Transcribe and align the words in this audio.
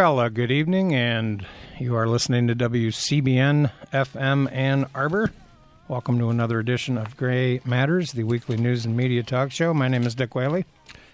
Well, 0.00 0.18
uh, 0.18 0.28
good 0.30 0.50
evening, 0.50 0.94
and 0.94 1.44
you 1.78 1.94
are 1.94 2.08
listening 2.08 2.46
to 2.46 2.54
WCBN 2.54 3.70
FM 3.92 4.50
Ann 4.50 4.86
Arbor. 4.94 5.30
Welcome 5.88 6.18
to 6.20 6.30
another 6.30 6.58
edition 6.58 6.96
of 6.96 7.18
Gray 7.18 7.60
Matters, 7.66 8.12
the 8.12 8.24
weekly 8.24 8.56
news 8.56 8.86
and 8.86 8.96
media 8.96 9.22
talk 9.22 9.50
show. 9.52 9.74
My 9.74 9.88
name 9.88 10.04
is 10.04 10.14
Dick 10.14 10.34
Whaley. 10.34 10.64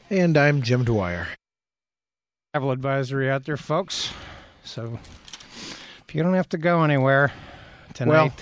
And 0.08 0.36
I'm 0.36 0.62
Jim 0.62 0.84
Dwyer. 0.84 1.26
Travel 2.54 2.70
advisory 2.70 3.28
out 3.28 3.44
there, 3.44 3.56
folks. 3.56 4.12
So 4.62 5.00
if 6.06 6.14
you 6.14 6.22
don't 6.22 6.34
have 6.34 6.48
to 6.50 6.56
go 6.58 6.84
anywhere 6.84 7.32
tonight, 7.92 8.12
Well, 8.14 8.32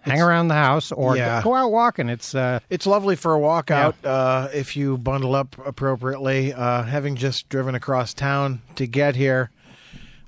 hang 0.00 0.22
around 0.22 0.48
the 0.48 0.54
house 0.54 0.90
or 0.90 1.18
Yeah. 1.18 1.42
go 1.42 1.54
out 1.54 1.70
walking. 1.70 2.08
It's 2.08 2.34
uh, 2.34 2.60
It's 2.70 2.86
lovely 2.86 3.14
for 3.14 3.34
a 3.34 3.38
walk 3.38 3.68
Yeah. 3.68 3.88
out 3.88 4.04
uh, 4.06 4.48
if 4.54 4.74
you 4.74 4.96
bundle 4.96 5.34
up 5.34 5.54
appropriately. 5.66 6.54
Uh, 6.54 6.84
having 6.84 7.14
just 7.14 7.50
driven 7.50 7.74
across 7.74 8.14
town 8.14 8.62
to 8.76 8.86
get 8.86 9.16
here, 9.16 9.50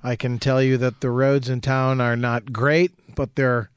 I 0.04 0.16
can 0.16 0.38
tell 0.38 0.62
you 0.62 0.76
that 0.76 1.00
the 1.00 1.10
roads 1.10 1.48
in 1.48 1.62
town 1.62 1.98
are 2.00 2.14
not 2.14 2.52
great, 2.52 2.92
but 3.16 3.36
they're 3.36 3.70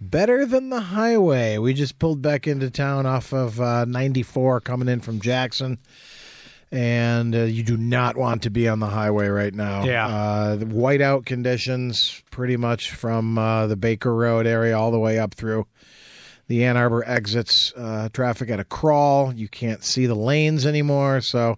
better 0.00 0.46
than 0.46 0.70
the 0.70 0.80
highway. 0.80 1.58
We 1.58 1.74
just 1.74 1.98
pulled 1.98 2.22
back 2.22 2.46
into 2.46 2.70
town 2.70 3.06
off 3.06 3.32
of 3.32 3.60
uh, 3.60 3.84
94 3.84 4.60
coming 4.60 4.88
in 4.88 5.00
from 5.00 5.20
Jackson. 5.20 5.78
And 6.70 7.34
uh, 7.34 7.40
you 7.40 7.64
do 7.64 7.76
not 7.76 8.16
want 8.16 8.42
to 8.42 8.50
be 8.50 8.68
on 8.68 8.78
the 8.78 8.86
highway 8.86 9.26
right 9.28 9.52
now. 9.52 9.84
Yeah. 9.84 10.06
Uh, 10.06 10.56
the 10.56 10.66
whiteout 10.66 11.26
conditions 11.26 12.22
pretty 12.30 12.56
much 12.56 12.92
from 12.92 13.36
uh, 13.36 13.66
the 13.66 13.76
Baker 13.76 14.14
Road 14.14 14.46
area 14.46 14.78
all 14.78 14.92
the 14.92 14.98
way 14.98 15.18
up 15.18 15.34
through 15.34 15.66
the 16.46 16.64
Ann 16.64 16.76
Arbor 16.76 17.02
exits. 17.08 17.72
Uh, 17.74 18.10
traffic 18.12 18.50
at 18.50 18.60
a 18.60 18.64
crawl. 18.64 19.32
You 19.34 19.48
can't 19.48 19.82
see 19.82 20.06
the 20.06 20.14
lanes 20.14 20.66
anymore. 20.66 21.20
So 21.22 21.56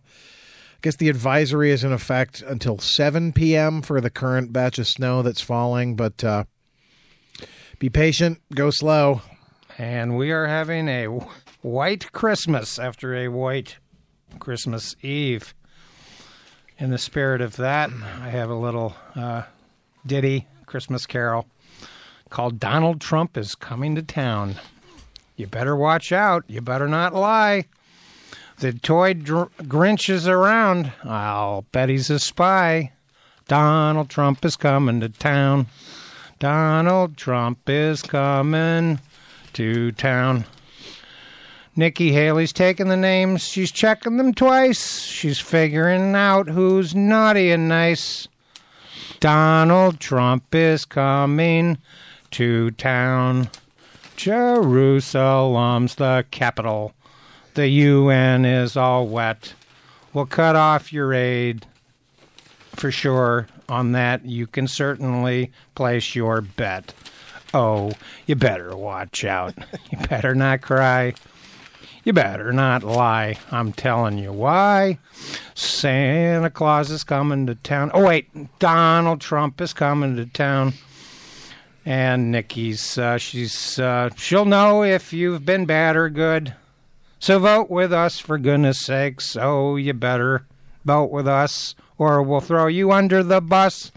guess 0.80 0.96
the 0.96 1.08
advisory 1.08 1.70
is 1.70 1.84
in 1.84 1.92
effect 1.92 2.42
until 2.42 2.78
7 2.78 3.32
p.m. 3.32 3.82
for 3.82 4.00
the 4.00 4.10
current 4.10 4.52
batch 4.52 4.78
of 4.78 4.88
snow 4.88 5.22
that's 5.22 5.40
falling. 5.40 5.96
But 5.96 6.22
uh, 6.24 6.44
be 7.78 7.88
patient, 7.90 8.40
go 8.54 8.70
slow. 8.70 9.22
and 9.78 10.16
we 10.16 10.30
are 10.30 10.46
having 10.46 10.88
a 10.88 11.06
white 11.62 12.12
Christmas 12.12 12.78
after 12.78 13.14
a 13.14 13.28
white 13.28 13.76
Christmas 14.38 14.94
Eve. 15.02 15.54
In 16.78 16.90
the 16.90 16.98
spirit 16.98 17.40
of 17.42 17.56
that, 17.56 17.90
I 18.22 18.30
have 18.30 18.48
a 18.48 18.54
little 18.54 18.94
uh, 19.14 19.42
ditty 20.06 20.46
Christmas 20.66 21.04
carol 21.06 21.46
called 22.30 22.58
Donald 22.58 23.00
Trump 23.00 23.36
is 23.36 23.54
Coming 23.54 23.94
to 23.96 24.02
Town. 24.02 24.54
You 25.36 25.46
better 25.46 25.76
watch 25.76 26.12
out. 26.12 26.44
You 26.46 26.60
better 26.60 26.88
not 26.88 27.14
lie. 27.14 27.64
The 28.60 28.74
toy 28.74 29.14
dr- 29.14 29.50
Grinch 29.62 30.10
is 30.10 30.28
around. 30.28 30.92
I'll 31.02 31.62
bet 31.72 31.88
he's 31.88 32.10
a 32.10 32.18
spy. 32.18 32.92
Donald 33.48 34.10
Trump 34.10 34.44
is 34.44 34.54
coming 34.56 35.00
to 35.00 35.08
town. 35.08 35.66
Donald 36.38 37.16
Trump 37.16 37.60
is 37.68 38.02
coming 38.02 39.00
to 39.54 39.92
town. 39.92 40.44
Nikki 41.74 42.12
Haley's 42.12 42.52
taking 42.52 42.88
the 42.88 42.98
names. 42.98 43.42
She's 43.42 43.72
checking 43.72 44.18
them 44.18 44.34
twice. 44.34 45.00
She's 45.00 45.38
figuring 45.38 46.14
out 46.14 46.50
who's 46.50 46.94
naughty 46.94 47.50
and 47.52 47.66
nice. 47.66 48.28
Donald 49.20 50.00
Trump 50.00 50.54
is 50.54 50.84
coming 50.84 51.78
to 52.32 52.72
town. 52.72 53.48
Jerusalem's 54.16 55.94
the 55.94 56.26
capital. 56.30 56.92
The 57.54 57.68
UN 57.68 58.44
is 58.44 58.76
all 58.76 59.06
wet. 59.06 59.54
We'll 60.12 60.26
cut 60.26 60.56
off 60.56 60.92
your 60.92 61.12
aid 61.12 61.66
for 62.76 62.90
sure. 62.90 63.46
On 63.68 63.92
that, 63.92 64.24
you 64.24 64.46
can 64.46 64.66
certainly 64.66 65.52
place 65.74 66.14
your 66.14 66.40
bet. 66.40 66.92
Oh, 67.52 67.92
you 68.26 68.34
better 68.36 68.76
watch 68.76 69.24
out. 69.24 69.54
You 69.90 69.98
better 70.06 70.34
not 70.34 70.60
cry. 70.60 71.14
You 72.04 72.12
better 72.12 72.52
not 72.52 72.82
lie. 72.82 73.36
I'm 73.50 73.72
telling 73.72 74.18
you 74.18 74.32
why. 74.32 74.98
Santa 75.54 76.48
Claus 76.48 76.90
is 76.90 77.04
coming 77.04 77.46
to 77.46 77.54
town. 77.56 77.90
Oh, 77.92 78.04
wait. 78.06 78.58
Donald 78.58 79.20
Trump 79.20 79.60
is 79.60 79.72
coming 79.72 80.16
to 80.16 80.26
town. 80.26 80.74
And 81.84 82.30
Nikki's, 82.30 82.96
uh, 82.96 83.18
she's, 83.18 83.78
uh, 83.78 84.10
she'll 84.16 84.44
know 84.44 84.82
if 84.84 85.12
you've 85.12 85.44
been 85.44 85.66
bad 85.66 85.96
or 85.96 86.08
good. 86.08 86.54
So 87.20 87.38
vote 87.38 87.68
with 87.68 87.92
us 87.92 88.18
for 88.18 88.38
goodness 88.38 88.80
sakes. 88.80 89.36
Oh, 89.38 89.76
you 89.76 89.92
better 89.92 90.46
vote 90.86 91.10
with 91.10 91.28
us 91.28 91.74
or 91.98 92.22
we'll 92.22 92.40
throw 92.40 92.66
you 92.66 92.92
under 92.92 93.22
the 93.22 93.42
bus. 93.42 93.92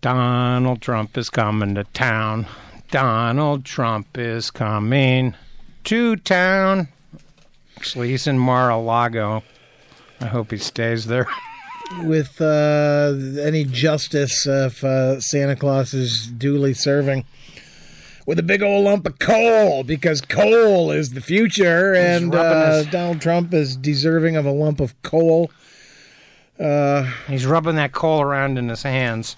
Donald 0.00 0.80
Trump 0.80 1.18
is 1.18 1.28
coming 1.30 1.74
to 1.74 1.82
town. 1.82 2.46
Donald 2.92 3.64
Trump 3.64 4.16
is 4.16 4.52
coming 4.52 5.34
to 5.82 6.14
town. 6.14 6.86
Actually, 7.76 8.10
he's 8.10 8.28
in 8.28 8.38
Mar-a-Lago. 8.38 9.42
I 10.20 10.26
hope 10.26 10.52
he 10.52 10.58
stays 10.58 11.06
there. 11.06 11.26
With 12.04 12.40
uh, 12.40 13.14
any 13.40 13.64
justice, 13.64 14.46
if 14.46 14.84
uh, 14.84 15.20
Santa 15.20 15.56
Claus 15.56 15.92
is 15.92 16.28
duly 16.28 16.72
serving. 16.72 17.24
With 18.26 18.40
a 18.40 18.42
big 18.42 18.60
old 18.60 18.84
lump 18.84 19.06
of 19.06 19.18
coal, 19.20 19.84
because 19.84 20.20
coal 20.20 20.90
is 20.90 21.12
the 21.12 21.20
future, 21.20 21.94
and 21.94 22.34
uh, 22.34 22.78
his- 22.78 22.86
Donald 22.88 23.20
Trump 23.20 23.54
is 23.54 23.76
deserving 23.76 24.34
of 24.36 24.44
a 24.44 24.50
lump 24.50 24.80
of 24.80 25.00
coal. 25.02 25.50
He's 26.58 27.46
rubbing 27.46 27.76
that 27.76 27.92
coal 27.92 28.20
around 28.20 28.58
in 28.58 28.68
his 28.68 28.82
hands 28.82 29.36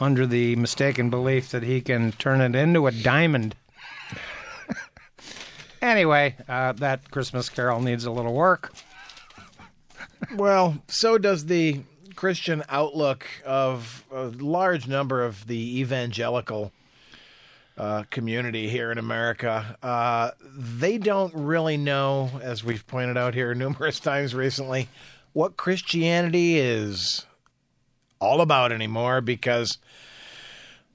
under 0.00 0.26
the 0.26 0.54
mistaken 0.56 1.10
belief 1.10 1.50
that 1.50 1.62
he 1.62 1.80
can 1.80 2.12
turn 2.12 2.40
it 2.40 2.54
into 2.54 2.86
a 2.86 2.92
diamond. 2.92 3.56
anyway, 5.82 6.36
uh, 6.48 6.72
that 6.72 7.10
Christmas 7.10 7.48
carol 7.48 7.80
needs 7.80 8.04
a 8.04 8.10
little 8.10 8.34
work. 8.34 8.72
Well, 10.36 10.82
so 10.86 11.18
does 11.18 11.46
the 11.46 11.80
Christian 12.14 12.62
outlook 12.68 13.26
of 13.44 14.04
a 14.12 14.26
large 14.26 14.86
number 14.86 15.24
of 15.24 15.46
the 15.46 15.80
evangelical 15.80 16.72
uh, 17.76 18.04
community 18.10 18.68
here 18.68 18.92
in 18.92 18.98
America. 18.98 19.76
Uh, 19.82 20.30
they 20.56 20.98
don't 20.98 21.32
really 21.34 21.76
know, 21.76 22.30
as 22.42 22.62
we've 22.62 22.86
pointed 22.86 23.16
out 23.16 23.34
here 23.34 23.54
numerous 23.54 24.00
times 24.00 24.34
recently, 24.34 24.88
what 25.32 25.56
Christianity 25.56 26.58
is 26.58 27.26
all 28.20 28.40
about 28.40 28.72
anymore 28.72 29.20
because. 29.20 29.78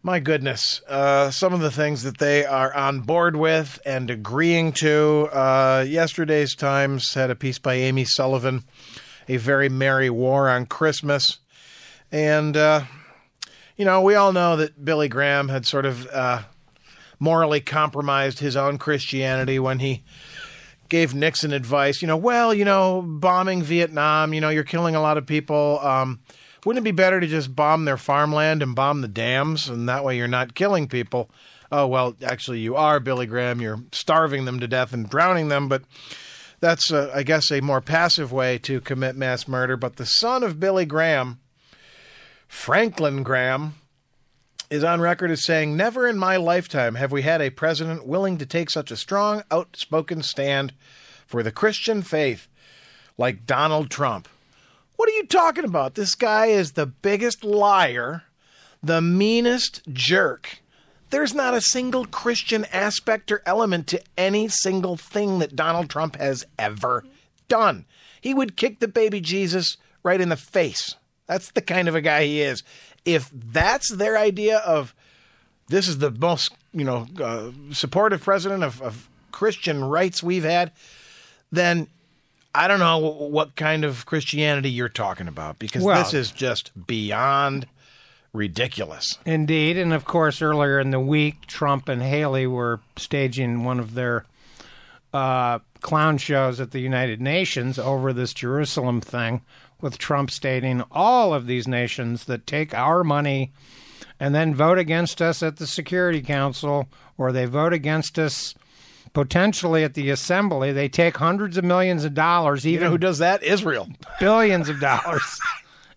My 0.04 0.20
goodness, 0.20 0.82
uh, 0.88 1.32
some 1.32 1.54
of 1.54 1.60
the 1.60 1.72
things 1.72 2.04
that 2.04 2.20
they 2.20 2.46
are 2.46 2.74
on 2.74 3.02
board 3.02 3.36
with 3.36 3.80
and 3.84 4.10
agreeing 4.10 4.72
to. 4.74 5.28
Uh, 5.34 5.84
yesterday's 5.86 6.56
Times 6.56 7.14
had 7.14 7.30
a 7.30 7.36
piece 7.36 7.60
by 7.60 7.74
Amy 7.74 8.06
Sullivan 8.06 8.64
a 9.28 9.38
very 9.38 9.70
merry 9.70 10.10
war 10.10 10.50
on 10.50 10.66
Christmas. 10.66 11.40
And, 12.12 12.56
uh, 12.56 12.84
you 13.76 13.86
know, 13.86 14.02
we 14.02 14.16
all 14.16 14.32
know 14.32 14.56
that 14.58 14.84
Billy 14.84 15.10
Graham 15.10 15.50
had 15.50 15.66
sort 15.66 15.86
of 15.86 16.08
uh, 16.08 16.44
morally 17.20 17.62
compromised 17.62 18.40
his 18.40 18.56
own 18.56 18.78
Christianity 18.78 19.60
when 19.60 19.80
he 19.80 20.04
gave 20.90 21.14
Nixon 21.14 21.52
advice, 21.52 22.02
you 22.02 22.08
know, 22.08 22.18
well, 22.18 22.54
you 22.54 22.66
know, 22.66 23.02
bombing 23.02 23.62
Vietnam, 23.62 24.34
you 24.34 24.42
know, 24.42 24.50
you're 24.50 24.64
killing 24.64 24.96
a 24.96 25.02
lot 25.02 25.18
of 25.18 25.26
people. 25.26 25.80
Um, 25.82 26.20
wouldn't 26.66 26.84
it 26.84 26.90
be 26.90 26.96
better 26.96 27.20
to 27.20 27.28
just 27.28 27.56
bomb 27.56 27.86
their 27.86 27.98
farmland 27.98 28.64
and 28.64 28.76
bomb 28.76 29.02
the 29.02 29.08
dams? 29.08 29.70
And 29.70 29.88
that 29.90 30.04
way 30.04 30.18
you're 30.18 30.28
not 30.28 30.56
killing 30.56 30.88
people. 30.88 31.30
oh, 31.72 31.88
well, 31.88 32.16
actually, 32.24 32.60
you 32.60 32.76
are 32.76 33.00
Billy 33.00 33.26
Graham. 33.26 33.62
You're 33.62 33.84
starving 33.92 34.46
them 34.46 34.60
to 34.60 34.68
death 34.68 34.94
and 34.94 35.10
drowning 35.10 35.50
them, 35.50 35.68
but 35.68 35.84
that's, 36.60 36.92
uh, 36.92 37.12
I 37.14 37.24
guess, 37.24 37.52
a 37.52 37.62
more 37.62 37.82
passive 37.82 38.32
way 38.32 38.58
to 38.60 38.82
commit 38.82 39.16
mass 39.16 39.48
murder. 39.48 39.78
But 39.78 39.98
the 39.98 40.06
son 40.06 40.44
of 40.44 40.60
Billy 40.60 40.86
Graham, 40.86 41.40
Franklin 42.48 43.24
Graham, 43.24 43.76
is 44.70 44.84
on 44.84 45.02
record 45.02 45.32
as 45.32 45.46
saying, 45.46 45.76
Never 45.76 46.08
in 46.08 46.18
my 46.18 46.38
lifetime 46.38 46.96
have 46.96 47.12
we 47.12 47.22
had 47.22 47.42
a 47.42 47.50
president 47.50 48.06
willing 48.06 48.38
to 48.38 48.46
take 48.46 48.70
such 48.70 48.92
a 48.92 48.98
strong, 48.98 49.44
outspoken 49.52 50.24
stand 50.24 50.74
for 51.26 51.44
the 51.44 51.52
Christian 51.52 52.02
faith 52.02 52.48
like 53.18 53.46
Donald 53.46 53.90
Trump. 53.90 54.28
What 54.96 55.10
are 55.10 55.14
you 55.14 55.28
talking 55.28 55.66
about? 55.66 55.96
This 55.96 56.16
guy 56.16 56.48
is 56.48 56.72
the 56.72 56.86
biggest 56.86 57.44
liar, 57.44 58.24
the 58.82 59.02
meanest 59.02 59.82
jerk. 59.92 60.62
There's 61.10 61.34
not 61.34 61.54
a 61.54 61.62
single 61.62 62.06
Christian 62.06 62.66
aspect 62.74 63.32
or 63.32 63.42
element 63.46 63.88
to 63.88 64.02
any 64.18 64.48
single 64.50 64.98
thing 64.98 65.40
that 65.40 65.56
Donald 65.56 65.90
Trump 65.90 66.18
has 66.18 66.46
ever 66.60 67.06
done. 67.48 67.86
He 68.20 68.34
would 68.34 68.58
kick 68.58 68.80
the 68.80 68.88
baby 68.88 69.22
Jesus 69.22 69.78
right 70.04 70.20
in 70.20 70.30
the 70.30 70.36
face. 70.36 70.96
That's 71.28 71.52
the 71.52 71.62
kind 71.62 71.88
of 71.88 71.96
a 71.96 72.02
guy 72.02 72.24
he 72.24 72.42
is. 72.42 72.64
If 73.08 73.32
that's 73.34 73.90
their 73.90 74.18
idea 74.18 74.58
of 74.58 74.94
this 75.70 75.88
is 75.88 75.98
the 76.00 76.12
most, 76.12 76.54
you 76.74 76.84
know, 76.84 77.08
uh, 77.22 77.52
supportive 77.72 78.22
president 78.22 78.64
of, 78.64 78.82
of 78.82 79.10
Christian 79.32 79.84
rights 79.84 80.22
we've 80.22 80.44
had, 80.44 80.72
then 81.52 81.88
I 82.54 82.68
don't 82.68 82.80
know 82.80 82.98
what 82.98 83.56
kind 83.56 83.86
of 83.86 84.06
Christianity 84.06 84.70
you're 84.70 84.90
talking 84.90 85.28
about 85.28 85.60
because 85.60 85.84
Well- 85.84 86.04
this 86.04 86.14
is 86.14 86.32
just 86.32 86.72
beyond 86.88 87.68
ridiculous. 88.34 89.18
Indeed, 89.26 89.78
and 89.78 89.94
of 89.94 90.06
course, 90.06 90.42
earlier 90.42 90.80
in 90.80 90.92
the 90.92 91.00
week, 91.00 91.48
Trump 91.48 91.90
and 91.90 92.02
Haley 92.02 92.46
were 92.46 92.80
staging 92.98 93.64
one 93.64 93.80
of 93.80 93.94
their 93.94 94.26
uh, 95.14 95.60
clown 95.82 96.18
shows 96.18 96.60
at 96.60 96.72
the 96.72 96.80
United 96.80 97.22
Nations 97.22 97.80
over 97.80 98.12
this 98.14 98.34
Jerusalem 98.34 99.02
thing, 99.02 99.42
with 99.82 99.98
Trump 99.98 100.32
stating 100.32 100.84
all 100.92 101.34
of 101.34 101.48
these 101.48 101.68
nations 101.68 102.26
that 102.26 102.48
take 102.48 102.74
our 102.74 103.04
money 103.04 103.52
and 104.20 104.34
then 104.34 104.56
vote 104.56 104.78
against 104.80 105.22
us 105.22 105.44
at 105.44 105.58
the 105.58 105.68
Security 105.68 106.22
Council, 106.22 106.88
or 107.18 107.32
they 107.32 107.46
vote 107.46 107.74
against 107.74 108.18
us 108.18 108.56
potentially 109.14 109.84
at 109.84 109.94
the 109.94 110.10
Assembly. 110.10 110.72
They 110.72 110.90
take 110.90 111.18
hundreds 111.18 111.58
of 111.58 111.64
millions 111.64 112.04
of 112.04 112.14
dollars, 112.14 112.66
You 112.66 112.74
even 112.74 112.86
know 112.86 112.92
who 112.92 112.98
does 112.98 113.20
that? 113.20 113.44
Israel. 113.44 113.88
billions 114.20 114.70
of 114.70 114.80
dollars, 114.80 115.40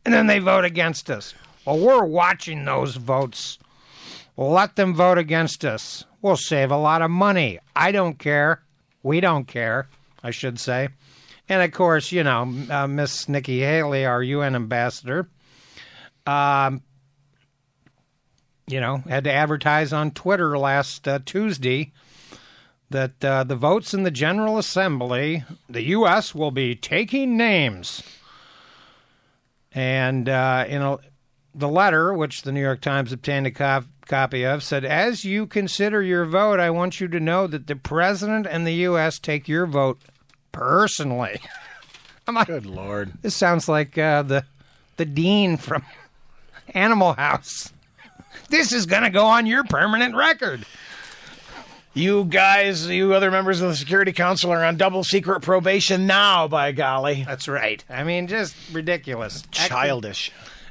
and 0.04 0.12
then 0.12 0.26
they 0.26 0.38
vote 0.38 0.64
against 0.64 1.10
us. 1.10 1.34
Well, 1.64 1.78
we're 1.78 2.04
watching 2.04 2.64
those 2.64 2.96
votes. 2.96 3.58
We'll 4.36 4.50
let 4.50 4.76
them 4.76 4.94
vote 4.94 5.18
against 5.18 5.64
us. 5.64 6.04
We'll 6.22 6.36
save 6.36 6.70
a 6.70 6.76
lot 6.76 7.02
of 7.02 7.10
money. 7.10 7.58
I 7.74 7.92
don't 7.92 8.18
care. 8.18 8.62
We 9.02 9.20
don't 9.20 9.46
care, 9.46 9.88
I 10.22 10.30
should 10.30 10.58
say. 10.58 10.88
And 11.50 11.62
of 11.62 11.72
course, 11.72 12.12
you 12.12 12.22
know, 12.22 12.54
uh, 12.70 12.86
Miss 12.86 13.28
Nikki 13.28 13.58
Haley, 13.58 14.06
our 14.06 14.22
UN 14.22 14.54
ambassador, 14.54 15.28
um, 16.24 16.80
you 18.68 18.80
know, 18.80 18.98
had 18.98 19.24
to 19.24 19.32
advertise 19.32 19.92
on 19.92 20.12
Twitter 20.12 20.56
last 20.56 21.08
uh, 21.08 21.18
Tuesday 21.26 21.90
that 22.90 23.24
uh, 23.24 23.42
the 23.42 23.56
votes 23.56 23.92
in 23.92 24.04
the 24.04 24.12
General 24.12 24.58
Assembly, 24.58 25.42
the 25.68 25.82
U.S. 25.86 26.36
will 26.36 26.52
be 26.52 26.76
taking 26.76 27.36
names. 27.36 28.00
And 29.72 30.28
uh, 30.28 30.66
in 30.68 30.82
a, 30.82 30.98
the 31.52 31.68
letter, 31.68 32.14
which 32.14 32.42
the 32.42 32.52
New 32.52 32.62
York 32.62 32.80
Times 32.80 33.12
obtained 33.12 33.48
a 33.48 33.50
cop- 33.50 33.86
copy 34.06 34.44
of, 34.44 34.62
said, 34.62 34.84
As 34.84 35.24
you 35.24 35.48
consider 35.48 36.00
your 36.00 36.26
vote, 36.26 36.60
I 36.60 36.70
want 36.70 37.00
you 37.00 37.08
to 37.08 37.18
know 37.18 37.48
that 37.48 37.66
the 37.66 37.74
President 37.74 38.46
and 38.48 38.64
the 38.64 38.74
U.S. 38.74 39.18
take 39.18 39.48
your 39.48 39.66
vote 39.66 40.00
personally. 40.52 41.40
I'm 42.26 42.34
like, 42.34 42.46
Good 42.46 42.66
Lord. 42.66 43.12
this 43.22 43.34
sounds 43.34 43.68
like 43.68 43.96
uh, 43.98 44.22
the, 44.22 44.44
the 44.96 45.04
dean 45.04 45.56
from 45.56 45.84
Animal 46.74 47.14
House. 47.14 47.72
This 48.48 48.72
is 48.72 48.86
going 48.86 49.02
to 49.02 49.10
go 49.10 49.26
on 49.26 49.46
your 49.46 49.64
permanent 49.64 50.14
record. 50.14 50.64
You 51.92 52.24
guys, 52.24 52.86
you 52.86 53.14
other 53.14 53.32
members 53.32 53.60
of 53.60 53.70
the 53.70 53.76
Security 53.76 54.12
Council 54.12 54.52
are 54.52 54.64
on 54.64 54.76
double 54.76 55.02
secret 55.02 55.40
probation 55.42 56.06
now, 56.06 56.46
by 56.46 56.70
golly. 56.70 57.24
That's 57.26 57.48
right. 57.48 57.84
I 57.90 58.04
mean, 58.04 58.28
just 58.28 58.54
ridiculous. 58.72 59.42
Acting- 59.58 59.68
Childish. 59.68 60.30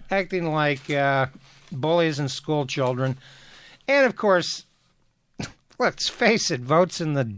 acting 0.10 0.54
like 0.54 0.90
uh, 0.90 1.26
bullies 1.74 2.20
and 2.20 2.32
school 2.32 2.66
children. 2.66 3.18
And 3.88 4.06
of 4.06 4.16
course, 4.16 4.66
let's 5.80 6.08
face 6.08 6.52
it, 6.52 6.62
votes 6.62 7.02
in 7.02 7.14
the 7.16 7.34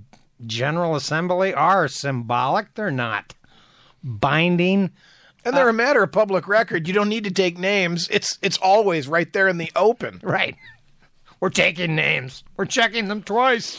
General 0.45 0.95
Assembly 0.95 1.53
are 1.53 1.87
symbolic. 1.87 2.73
They're 2.75 2.91
not 2.91 3.33
binding. 4.03 4.91
And 5.43 5.55
they're 5.55 5.69
a 5.69 5.73
matter 5.73 6.03
of 6.03 6.11
public 6.11 6.47
record. 6.47 6.87
You 6.87 6.93
don't 6.93 7.09
need 7.09 7.23
to 7.23 7.31
take 7.31 7.57
names. 7.57 8.07
It's 8.11 8.37
it's 8.41 8.57
always 8.57 9.07
right 9.07 9.31
there 9.33 9.47
in 9.47 9.57
the 9.57 9.71
open. 9.75 10.19
Right. 10.23 10.55
We're 11.39 11.49
taking 11.49 11.95
names. 11.95 12.43
We're 12.57 12.65
checking 12.65 13.07
them 13.07 13.23
twice. 13.23 13.75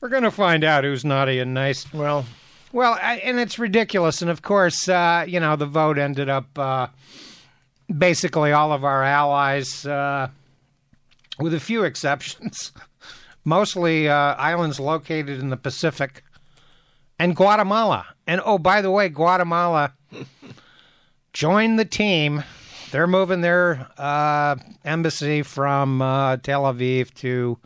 We're 0.00 0.08
going 0.08 0.22
to 0.22 0.30
find 0.30 0.64
out 0.64 0.84
who's 0.84 1.04
naughty 1.04 1.38
and 1.38 1.52
nice. 1.52 1.92
Well, 1.92 2.24
Well, 2.72 2.98
I, 3.00 3.16
and 3.16 3.38
it's 3.38 3.58
ridiculous. 3.58 4.22
And 4.22 4.30
of 4.30 4.40
course, 4.40 4.88
uh, 4.88 5.26
you 5.28 5.38
know, 5.38 5.54
the 5.56 5.66
vote 5.66 5.98
ended 5.98 6.30
up 6.30 6.58
uh, 6.58 6.86
basically 7.94 8.52
all 8.52 8.72
of 8.72 8.82
our 8.82 9.04
allies, 9.04 9.84
uh, 9.84 10.28
with 11.38 11.52
a 11.52 11.60
few 11.60 11.84
exceptions, 11.84 12.72
mostly 13.44 14.08
uh, 14.08 14.34
islands 14.34 14.78
located 14.78 15.40
in 15.40 15.50
the 15.50 15.56
Pacific, 15.56 16.22
and 17.18 17.36
Guatemala. 17.36 18.06
And 18.26 18.40
oh, 18.44 18.58
by 18.58 18.82
the 18.82 18.90
way, 18.90 19.08
Guatemala 19.08 19.94
joined 21.32 21.78
the 21.78 21.84
team. 21.84 22.44
They're 22.90 23.06
moving 23.06 23.40
their 23.40 23.88
uh, 23.96 24.56
embassy 24.84 25.42
from 25.42 26.02
uh, 26.02 26.36
Tel 26.38 26.64
Aviv 26.64 27.14
to 27.14 27.58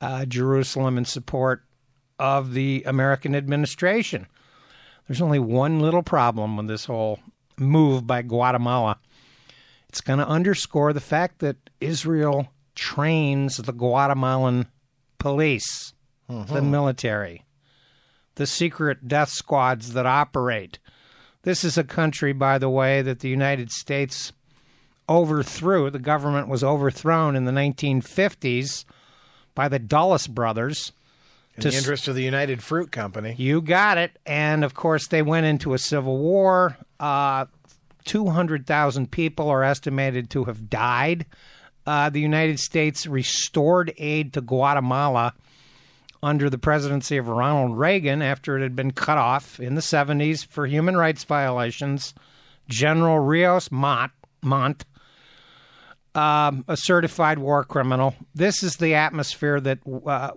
uh, 0.00 0.24
Jerusalem 0.26 0.98
in 0.98 1.04
support 1.04 1.62
of 2.18 2.54
the 2.54 2.82
American 2.86 3.34
administration. 3.34 4.26
There's 5.06 5.22
only 5.22 5.38
one 5.38 5.80
little 5.80 6.02
problem 6.02 6.56
with 6.56 6.68
this 6.68 6.86
whole 6.86 7.20
move 7.58 8.06
by 8.06 8.22
Guatemala. 8.22 8.98
It's 9.88 10.00
going 10.00 10.18
to 10.18 10.28
underscore 10.28 10.92
the 10.92 11.00
fact 11.00 11.38
that 11.38 11.56
Israel 11.80 12.48
trains 12.74 13.56
the 13.56 13.72
Guatemalan 13.72 14.66
police, 15.18 15.92
the 16.28 16.62
military, 16.62 17.44
the 18.34 18.46
secret 18.46 19.06
death 19.08 19.28
squads 19.30 19.92
that 19.92 20.06
operate. 20.06 20.78
This 21.42 21.62
is 21.62 21.78
a 21.78 21.84
country, 21.84 22.32
by 22.32 22.58
the 22.58 22.68
way, 22.68 23.02
that 23.02 23.20
the 23.20 23.28
United 23.28 23.70
States 23.70 24.32
overthrew. 25.08 25.90
The 25.90 25.98
government 25.98 26.48
was 26.48 26.64
overthrown 26.64 27.36
in 27.36 27.44
the 27.44 27.52
1950s 27.52 28.84
by 29.54 29.68
the 29.68 29.78
Dulles 29.78 30.26
brothers. 30.26 30.92
in 31.54 31.62
To 31.62 31.70
the 31.70 31.76
interest 31.76 32.08
of 32.08 32.14
the 32.14 32.24
United 32.24 32.62
Fruit 32.62 32.90
Company. 32.90 33.34
You 33.38 33.62
got 33.62 33.98
it. 33.98 34.18
And 34.26 34.64
of 34.64 34.74
course, 34.74 35.06
they 35.06 35.22
went 35.22 35.46
into 35.46 35.72
a 35.74 35.78
civil 35.78 36.18
war. 36.18 36.76
Uh, 36.98 37.46
200,000 38.04 39.10
people 39.10 39.48
are 39.48 39.62
estimated 39.62 40.30
to 40.30 40.44
have 40.44 40.68
died. 40.70 41.26
Uh, 41.86 42.10
the 42.10 42.20
United 42.20 42.58
States 42.58 43.06
restored 43.06 43.92
aid 43.98 44.32
to 44.32 44.40
Guatemala 44.40 45.34
under 46.22 46.50
the 46.50 46.58
presidency 46.58 47.16
of 47.16 47.28
Ronald 47.28 47.78
Reagan 47.78 48.22
after 48.22 48.56
it 48.56 48.62
had 48.62 48.74
been 48.74 48.90
cut 48.90 49.18
off 49.18 49.60
in 49.60 49.74
the 49.76 49.80
70s 49.80 50.44
for 50.44 50.66
human 50.66 50.96
rights 50.96 51.22
violations. 51.24 52.14
General 52.68 53.20
Rios 53.20 53.70
Montt, 53.70 54.10
Montt 54.42 54.84
um, 56.16 56.64
a 56.66 56.76
certified 56.76 57.38
war 57.38 57.62
criminal. 57.62 58.14
This 58.34 58.62
is 58.62 58.76
the 58.76 58.94
atmosphere 58.94 59.60
that, 59.60 59.78
uh, 60.06 60.30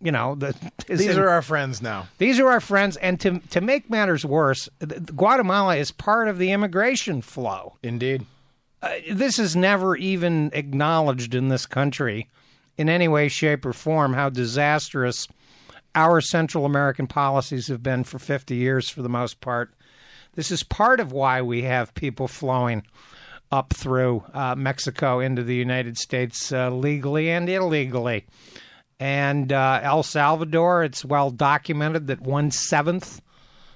you 0.00 0.12
know, 0.12 0.36
that 0.36 0.56
These 0.86 1.00
in- 1.08 1.18
are 1.18 1.28
our 1.28 1.42
friends 1.42 1.82
now. 1.82 2.06
these 2.18 2.38
are 2.38 2.48
our 2.48 2.60
friends, 2.60 2.96
and 2.96 3.18
to 3.20 3.40
to 3.50 3.60
make 3.60 3.90
matters 3.90 4.24
worse, 4.24 4.68
Guatemala 4.78 5.76
is 5.76 5.90
part 5.90 6.28
of 6.28 6.38
the 6.38 6.52
immigration 6.52 7.20
flow. 7.22 7.74
Indeed. 7.82 8.24
Uh, 8.86 9.00
this 9.10 9.40
is 9.40 9.56
never 9.56 9.96
even 9.96 10.48
acknowledged 10.52 11.34
in 11.34 11.48
this 11.48 11.66
country, 11.66 12.28
in 12.78 12.88
any 12.88 13.08
way, 13.08 13.26
shape, 13.26 13.66
or 13.66 13.72
form, 13.72 14.12
how 14.12 14.28
disastrous 14.28 15.26
our 15.96 16.20
Central 16.20 16.64
American 16.64 17.08
policies 17.08 17.66
have 17.66 17.82
been 17.82 18.04
for 18.04 18.20
fifty 18.20 18.54
years, 18.54 18.88
for 18.88 19.02
the 19.02 19.08
most 19.08 19.40
part. 19.40 19.74
This 20.34 20.52
is 20.52 20.62
part 20.62 21.00
of 21.00 21.10
why 21.10 21.42
we 21.42 21.62
have 21.62 21.94
people 21.94 22.28
flowing 22.28 22.84
up 23.50 23.72
through 23.72 24.22
uh, 24.32 24.54
Mexico 24.54 25.18
into 25.18 25.42
the 25.42 25.56
United 25.56 25.98
States 25.98 26.52
uh, 26.52 26.70
legally 26.70 27.28
and 27.28 27.48
illegally. 27.48 28.24
And 29.00 29.52
uh, 29.52 29.80
El 29.82 30.04
Salvador, 30.04 30.84
it's 30.84 31.04
well 31.04 31.30
documented 31.30 32.06
that 32.06 32.20
one 32.20 32.52
seventh 32.52 33.20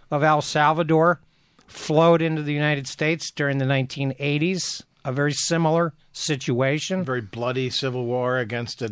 of 0.08 0.22
El 0.22 0.40
Salvador 0.40 1.20
flowed 1.66 2.22
into 2.22 2.42
the 2.42 2.52
United 2.54 2.86
States 2.86 3.32
during 3.32 3.58
the 3.58 3.64
1980s 3.64 4.84
a 5.04 5.12
very 5.12 5.32
similar 5.32 5.92
situation. 6.12 7.04
Very 7.04 7.20
bloody 7.20 7.70
civil 7.70 8.04
war 8.06 8.38
against 8.38 8.82
a 8.82 8.88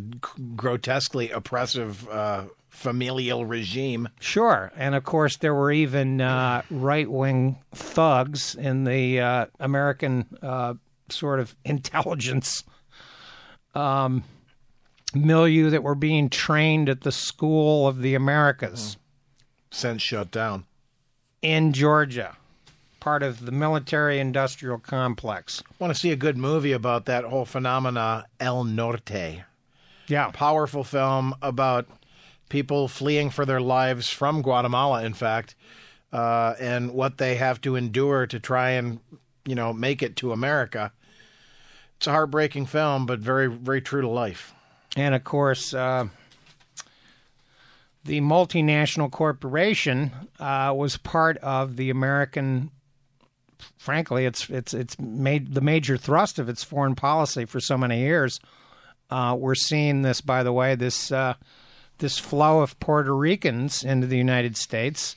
grotesquely 0.56 1.30
oppressive 1.30 2.08
uh, 2.08 2.44
familial 2.68 3.44
regime. 3.46 4.08
Sure, 4.20 4.70
and 4.76 4.94
of 4.94 5.04
course 5.04 5.36
there 5.36 5.54
were 5.54 5.72
even 5.72 6.20
uh, 6.20 6.62
right-wing 6.70 7.58
thugs 7.72 8.54
in 8.54 8.84
the 8.84 9.20
uh, 9.20 9.46
American 9.58 10.26
uh, 10.42 10.74
sort 11.08 11.40
of 11.40 11.56
intelligence 11.64 12.62
um, 13.74 14.22
milieu 15.14 15.70
that 15.70 15.82
were 15.82 15.94
being 15.94 16.28
trained 16.28 16.88
at 16.88 17.00
the 17.00 17.12
School 17.12 17.86
of 17.88 18.00
the 18.02 18.14
Americas 18.14 18.96
Since 19.70 20.02
shut 20.02 20.30
down. 20.30 20.64
in 21.42 21.72
Georgia, 21.72 22.36
part 23.08 23.22
of 23.22 23.46
the 23.46 23.50
military-industrial 23.50 24.78
complex. 24.80 25.62
Want 25.78 25.94
to 25.94 25.98
see 25.98 26.10
a 26.12 26.16
good 26.16 26.36
movie 26.36 26.72
about 26.72 27.06
that 27.06 27.24
whole 27.24 27.46
phenomena, 27.46 28.26
El 28.38 28.64
Norte. 28.64 29.44
Yeah, 30.08 30.30
Powerful 30.34 30.84
film 30.84 31.34
about 31.40 31.88
people 32.50 32.86
fleeing 32.86 33.30
for 33.30 33.46
their 33.46 33.62
lives 33.62 34.10
from 34.10 34.42
Guatemala, 34.42 35.04
in 35.04 35.14
fact, 35.14 35.54
uh, 36.12 36.52
and 36.60 36.92
what 36.92 37.16
they 37.16 37.36
have 37.36 37.62
to 37.62 37.76
endure 37.76 38.26
to 38.26 38.38
try 38.38 38.72
and, 38.72 39.00
you 39.46 39.54
know, 39.54 39.72
make 39.72 40.02
it 40.02 40.14
to 40.16 40.32
America. 40.32 40.92
It's 41.96 42.08
a 42.08 42.10
heartbreaking 42.10 42.66
film, 42.66 43.06
but 43.06 43.20
very, 43.20 43.46
very 43.46 43.80
true 43.80 44.02
to 44.02 44.08
life. 44.08 44.52
and 44.98 45.14
of 45.14 45.24
course. 45.24 45.72
Uh, 45.72 46.08
the 48.04 48.20
multinational 48.20 49.10
corporation 49.10 50.10
uh, 50.38 50.74
was 50.76 50.98
part 50.98 51.38
of 51.38 51.76
the 51.76 51.88
American. 51.88 52.70
Frankly, 53.76 54.26
it's 54.26 54.48
it's 54.50 54.74
it's 54.74 54.98
made 54.98 55.54
the 55.54 55.60
major 55.60 55.96
thrust 55.96 56.38
of 56.38 56.48
its 56.48 56.62
foreign 56.64 56.94
policy 56.94 57.44
for 57.44 57.60
so 57.60 57.76
many 57.78 58.00
years. 58.00 58.40
Uh, 59.10 59.36
we're 59.38 59.54
seeing 59.54 60.02
this, 60.02 60.20
by 60.20 60.42
the 60.42 60.52
way, 60.52 60.74
this 60.74 61.10
uh, 61.10 61.34
this 61.98 62.18
flow 62.18 62.60
of 62.60 62.78
Puerto 62.80 63.14
Ricans 63.14 63.82
into 63.84 64.06
the 64.06 64.18
United 64.18 64.56
States 64.56 65.16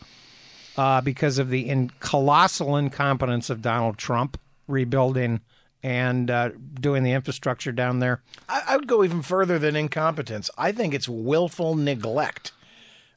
uh, 0.77 1.01
because 1.01 1.37
of 1.37 1.49
the 1.49 1.67
in- 1.67 1.91
colossal 1.99 2.77
incompetence 2.77 3.49
of 3.49 3.61
Donald 3.61 3.97
Trump 3.97 4.39
rebuilding 4.67 5.41
and 5.83 6.29
uh, 6.29 6.49
doing 6.79 7.03
the 7.03 7.11
infrastructure 7.11 7.71
down 7.71 7.99
there. 7.99 8.21
I, 8.47 8.61
I 8.69 8.77
would 8.77 8.87
go 8.87 9.03
even 9.03 9.21
further 9.21 9.59
than 9.59 9.75
incompetence. 9.75 10.49
I 10.57 10.71
think 10.71 10.93
it's 10.93 11.09
willful 11.09 11.75
neglect. 11.75 12.53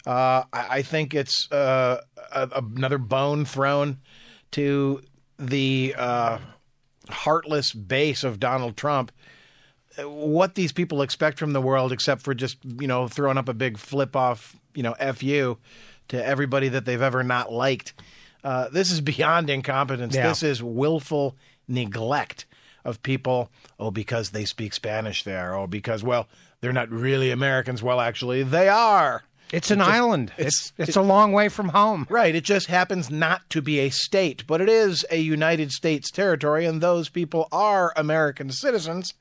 Uh, 0.06 0.44
I, 0.52 0.66
I 0.70 0.82
think 0.82 1.14
it's 1.14 1.50
uh, 1.52 2.00
another 2.32 2.98
bone 2.98 3.44
thrown 3.44 3.98
to 4.52 5.02
the 5.38 5.94
uh, 5.96 6.38
heartless 7.08 7.72
base 7.72 8.24
of 8.24 8.40
Donald 8.40 8.76
Trump. 8.76 9.12
What 9.98 10.56
these 10.56 10.72
people 10.72 11.02
expect 11.02 11.38
from 11.38 11.52
the 11.52 11.60
world, 11.60 11.92
except 11.92 12.22
for 12.22 12.34
just 12.34 12.58
you 12.64 12.88
know 12.88 13.06
throwing 13.06 13.38
up 13.38 13.48
a 13.48 13.54
big 13.54 13.78
flip 13.78 14.16
off, 14.16 14.56
you 14.74 14.82
know, 14.82 14.94
fu 15.14 15.56
to 16.08 16.24
everybody 16.24 16.68
that 16.68 16.84
they've 16.84 17.00
ever 17.00 17.22
not 17.22 17.52
liked. 17.52 17.94
Uh, 18.42 18.68
this 18.68 18.90
is 18.90 19.00
beyond 19.00 19.48
incompetence. 19.48 20.14
Yeah. 20.14 20.28
This 20.28 20.42
is 20.42 20.62
willful 20.62 21.36
neglect 21.68 22.46
of 22.84 23.02
people. 23.02 23.50
Oh, 23.78 23.90
because 23.90 24.30
they 24.30 24.44
speak 24.44 24.74
Spanish 24.74 25.22
there. 25.22 25.54
Oh, 25.54 25.66
because 25.66 26.02
well, 26.02 26.28
they're 26.60 26.72
not 26.72 26.90
really 26.90 27.30
Americans. 27.30 27.82
Well, 27.82 28.00
actually, 28.00 28.42
they 28.42 28.68
are. 28.68 29.24
It's 29.52 29.70
an 29.70 29.80
island. 29.80 30.32
It's 30.36 30.72
it's- 30.78 30.88
it's, 30.88 30.96
a 30.96 31.02
long 31.02 31.32
way 31.32 31.48
from 31.48 31.68
home. 31.68 32.06
Right. 32.10 32.34
It 32.34 32.44
just 32.44 32.66
happens 32.66 33.10
not 33.10 33.48
to 33.50 33.62
be 33.62 33.78
a 33.80 33.90
state, 33.90 34.44
but 34.46 34.60
it 34.60 34.68
is 34.68 35.04
a 35.10 35.18
United 35.18 35.70
States 35.70 36.10
territory, 36.10 36.66
and 36.66 36.80
those 36.80 37.08
people 37.08 37.48
are 37.52 37.92
American 37.96 38.50
citizens. 38.50 39.14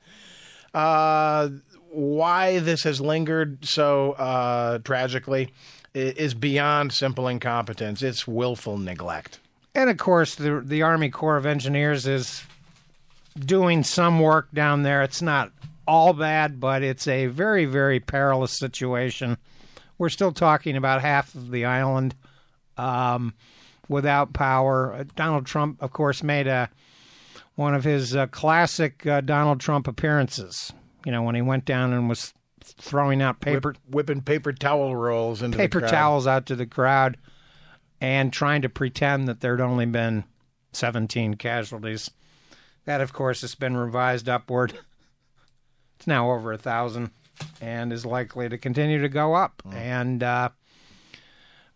Uh, 0.72 1.50
why 1.90 2.58
this 2.58 2.82
has 2.82 3.00
lingered 3.00 3.64
so 3.64 4.12
uh, 4.12 4.78
tragically 4.78 5.52
is 5.94 6.34
beyond 6.34 6.92
simple 6.92 7.28
incompetence. 7.28 8.02
It's 8.02 8.26
willful 8.26 8.78
neglect. 8.78 9.38
And 9.76 9.88
of 9.88 9.96
course, 9.98 10.34
the 10.34 10.60
the 10.64 10.82
Army 10.82 11.10
Corps 11.10 11.36
of 11.36 11.46
Engineers 11.46 12.06
is 12.06 12.42
doing 13.38 13.84
some 13.84 14.18
work 14.18 14.48
down 14.52 14.82
there. 14.82 15.02
It's 15.02 15.22
not 15.22 15.52
all 15.86 16.12
bad, 16.12 16.58
but 16.58 16.82
it's 16.82 17.06
a 17.06 17.26
very 17.26 17.64
very 17.64 18.00
perilous 18.00 18.58
situation. 18.58 19.36
We're 19.98 20.08
still 20.08 20.32
talking 20.32 20.76
about 20.76 21.00
half 21.00 21.34
of 21.34 21.50
the 21.50 21.64
island 21.64 22.14
um, 22.76 23.34
without 23.88 24.32
power. 24.32 24.92
Uh, 24.92 25.04
Donald 25.14 25.46
Trump, 25.46 25.82
of 25.82 25.92
course, 25.92 26.22
made 26.22 26.46
a 26.46 26.70
one 27.54 27.74
of 27.74 27.84
his 27.84 28.16
uh, 28.16 28.26
classic 28.26 29.06
uh, 29.06 29.20
Donald 29.20 29.60
Trump 29.60 29.86
appearances. 29.86 30.72
You 31.06 31.12
know, 31.12 31.22
when 31.22 31.34
he 31.34 31.42
went 31.42 31.64
down 31.64 31.92
and 31.92 32.08
was 32.08 32.32
throwing 32.62 33.20
out 33.22 33.40
paper 33.40 33.70
Whip, 33.70 34.08
whipping 34.08 34.22
paper 34.22 34.52
towel 34.52 34.96
rolls 34.96 35.42
into 35.42 35.58
paper 35.58 35.80
the 35.80 35.86
crowd. 35.86 35.90
towels 35.92 36.26
out 36.26 36.46
to 36.46 36.56
the 36.56 36.66
crowd 36.66 37.18
and 38.00 38.32
trying 38.32 38.62
to 38.62 38.68
pretend 38.68 39.28
that 39.28 39.40
there'd 39.40 39.60
only 39.60 39.86
been 39.86 40.24
17 40.72 41.34
casualties. 41.34 42.10
That, 42.86 43.00
of 43.00 43.12
course, 43.12 43.42
has 43.42 43.54
been 43.54 43.76
revised 43.76 44.28
upward. 44.28 44.78
It's 45.96 46.08
now 46.08 46.32
over 46.32 46.52
a 46.52 46.58
thousand 46.58 47.12
and 47.60 47.92
is 47.92 48.04
likely 48.06 48.48
to 48.48 48.58
continue 48.58 49.00
to 49.00 49.08
go 49.08 49.34
up. 49.34 49.62
And 49.72 50.22
uh, 50.22 50.50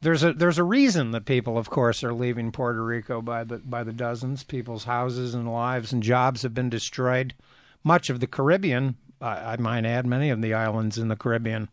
there's 0.00 0.23
a 0.23 0.33
there's 0.33 0.59
a 0.59 0.65
reason 0.65 1.11
that 1.12 1.25
people, 1.25 1.59
of 1.59 1.71
course, 1.71 2.05
are 2.05 2.15
leaving 2.15 2.53
Puerto 2.53 2.85
Rico 2.85 3.21
by 3.21 3.45
the 3.45 3.59
by 3.59 3.85
the 3.85 3.93
dozens. 3.93 4.45
People's 4.45 4.85
houses 4.85 5.35
and 5.35 5.50
lives 5.50 5.93
and 5.93 6.03
jobs 6.03 6.43
have 6.43 6.55
been 6.55 6.71
destroyed. 6.71 7.35
Much 7.85 8.11
of 8.11 8.21
the 8.21 8.27
Caribbean, 8.27 8.97
I, 9.21 9.53
I 9.53 9.57
might 9.57 9.85
add, 9.85 10.07
many 10.07 10.31
of 10.31 10.43
the 10.43 10.55
islands 10.55 10.99
in 10.99 11.09
the 11.09 11.17
Caribbean 11.17 11.69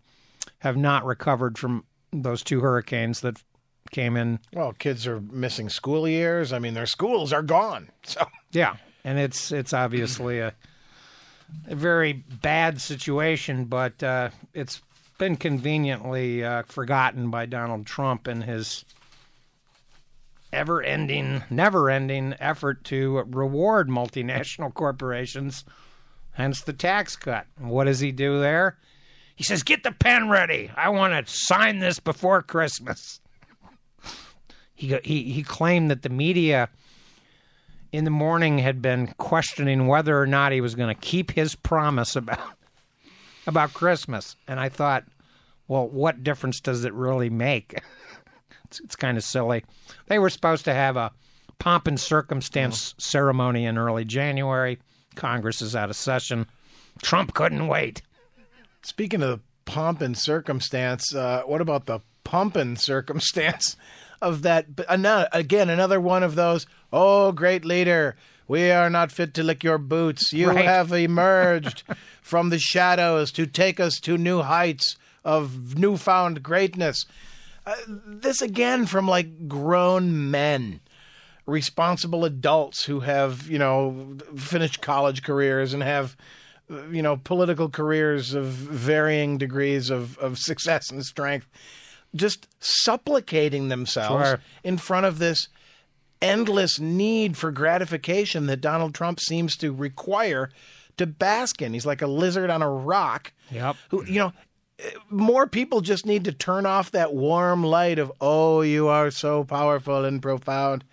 have 0.59 0.77
not 0.77 1.05
recovered 1.05 1.57
from 1.57 1.83
those 2.11 2.43
two 2.43 2.61
hurricanes 2.61 3.21
that 3.21 3.43
came 3.91 4.17
in. 4.17 4.39
Well, 4.53 4.73
kids 4.73 5.05
are 5.07 5.19
missing 5.19 5.69
school 5.69 6.07
years. 6.07 6.53
I 6.53 6.59
mean, 6.59 6.73
their 6.73 6.85
schools 6.85 7.33
are 7.33 7.43
gone. 7.43 7.89
So 8.05 8.25
Yeah, 8.51 8.77
and 9.03 9.19
it's 9.19 9.51
it's 9.51 9.73
obviously 9.73 10.39
a 10.39 10.53
a 11.67 11.75
very 11.75 12.13
bad 12.13 12.81
situation, 12.81 13.65
but 13.65 14.01
uh, 14.03 14.29
it's 14.53 14.81
been 15.17 15.35
conveniently 15.35 16.43
uh, 16.43 16.63
forgotten 16.63 17.29
by 17.29 17.45
Donald 17.45 17.85
Trump 17.85 18.27
and 18.27 18.43
his 18.43 18.85
ever-ending, 20.51 21.43
never-ending 21.49 22.35
effort 22.39 22.83
to 22.85 23.23
reward 23.27 23.89
multinational 23.89 24.73
corporations. 24.73 25.65
Hence 26.31 26.61
the 26.61 26.73
tax 26.73 27.15
cut. 27.15 27.47
What 27.57 27.85
does 27.85 27.99
he 27.99 28.11
do 28.11 28.39
there? 28.39 28.77
He 29.35 29.43
says, 29.43 29.63
"Get 29.63 29.83
the 29.83 29.91
pen 29.91 30.29
ready. 30.29 30.71
I 30.75 30.89
want 30.89 31.27
to 31.27 31.33
sign 31.33 31.79
this 31.79 31.99
before 31.99 32.41
Christmas." 32.41 33.19
He 34.77 34.93
he 35.05 35.31
he 35.31 35.41
claimed 35.41 35.89
that 35.89 36.01
the 36.01 36.09
media 36.09 36.67
in 37.95 38.03
the 38.03 38.11
morning 38.11 38.59
had 38.59 38.81
been 38.81 39.07
questioning 39.17 39.87
whether 39.87 40.19
or 40.19 40.27
not 40.27 40.51
he 40.51 40.61
was 40.61 40.75
going 40.75 40.93
to 40.93 41.01
keep 41.01 41.31
his 41.31 41.55
promise 41.55 42.15
about 42.15 42.39
about 43.47 43.73
Christmas, 43.73 44.35
and 44.47 44.59
I 44.59 44.69
thought, 44.69 45.03
well, 45.67 45.87
what 45.87 46.23
difference 46.23 46.59
does 46.59 46.83
it 46.83 46.93
really 46.93 47.29
make? 47.29 47.81
it's 48.65 48.79
it's 48.79 48.95
kind 48.95 49.17
of 49.17 49.23
silly. 49.23 49.63
They 50.07 50.19
were 50.19 50.29
supposed 50.29 50.65
to 50.65 50.73
have 50.73 50.97
a 50.97 51.11
pomp 51.59 51.87
and 51.87 51.99
circumstance 51.99 52.95
ceremony 52.97 53.65
in 53.65 53.77
early 53.77 54.05
January. 54.05 54.79
Congress 55.15 55.61
is 55.61 55.75
out 55.75 55.89
of 55.89 55.95
session. 55.95 56.47
Trump 57.01 57.33
couldn't 57.33 57.67
wait. 57.67 58.01
Speaking 58.81 59.23
of 59.23 59.29
the 59.29 59.39
pomp 59.65 60.01
and 60.01 60.17
circumstance, 60.17 61.13
uh, 61.15 61.43
what 61.45 61.61
about 61.61 61.85
the 61.85 61.99
pump 62.23 62.55
and 62.55 62.79
circumstance 62.79 63.75
of 64.21 64.41
that? 64.43 64.75
but 64.75 64.85
Another, 64.89 65.27
again, 65.31 65.69
another 65.69 65.99
one 65.99 66.23
of 66.23 66.35
those. 66.35 66.67
Oh, 66.93 67.31
great 67.31 67.65
leader, 67.65 68.15
we 68.47 68.71
are 68.71 68.89
not 68.89 69.11
fit 69.11 69.33
to 69.35 69.43
lick 69.43 69.63
your 69.63 69.77
boots. 69.77 70.31
You 70.31 70.49
Right. 70.49 70.65
have 70.65 70.91
emerged 70.93 71.83
from 72.21 72.49
the 72.49 72.59
shadows 72.59 73.31
to 73.33 73.45
take 73.45 73.79
us 73.79 73.99
to 74.01 74.17
new 74.17 74.41
heights 74.41 74.97
of 75.23 75.77
newfound 75.77 76.43
greatness. 76.43 77.05
Uh, 77.65 77.73
this 77.87 78.41
again 78.41 78.85
from 78.85 79.07
like 79.07 79.47
grown 79.47 80.29
men 80.29 80.79
responsible 81.47 82.25
adults 82.25 82.85
who 82.85 83.01
have 83.01 83.47
you 83.47 83.59
know 83.59 84.17
finished 84.35 84.81
college 84.81 85.21
careers 85.23 85.73
and 85.73 85.83
have 85.83 86.15
you 86.91 87.01
know 87.03 87.17
political 87.17 87.69
careers 87.69 88.33
of 88.33 88.45
varying 88.45 89.37
degrees 89.37 89.89
of, 89.91 90.17
of 90.17 90.37
success 90.39 90.89
and 90.89 91.05
strength 91.05 91.47
just 92.15 92.47
supplicating 92.59 93.67
themselves 93.67 94.27
Sure. 94.27 94.39
in 94.63 94.77
front 94.77 95.05
of 95.05 95.19
this 95.19 95.47
endless 96.25 96.79
need 96.79 97.37
for 97.37 97.51
gratification 97.51 98.47
that 98.47 98.61
Donald 98.61 98.93
Trump 98.93 99.19
seems 99.19 99.55
to 99.57 99.73
require 99.73 100.49
to 100.97 101.05
bask 101.05 101.61
in. 101.61 101.73
He's 101.73 101.85
like 101.85 102.01
a 102.01 102.07
lizard 102.07 102.49
on 102.49 102.61
a 102.61 102.69
rock. 102.69 103.33
Yep. 103.51 103.75
Who, 103.89 104.05
you 104.05 104.19
know, 104.19 104.33
more 105.09 105.47
people 105.47 105.81
just 105.81 106.05
need 106.05 106.25
to 106.25 106.31
turn 106.31 106.65
off 106.65 106.91
that 106.91 107.13
warm 107.13 107.63
light 107.63 107.99
of, 107.99 108.11
oh, 108.19 108.61
you 108.61 108.87
are 108.87 109.11
so 109.11 109.43
powerful 109.43 110.03
and 110.03 110.21
profound. 110.21 110.83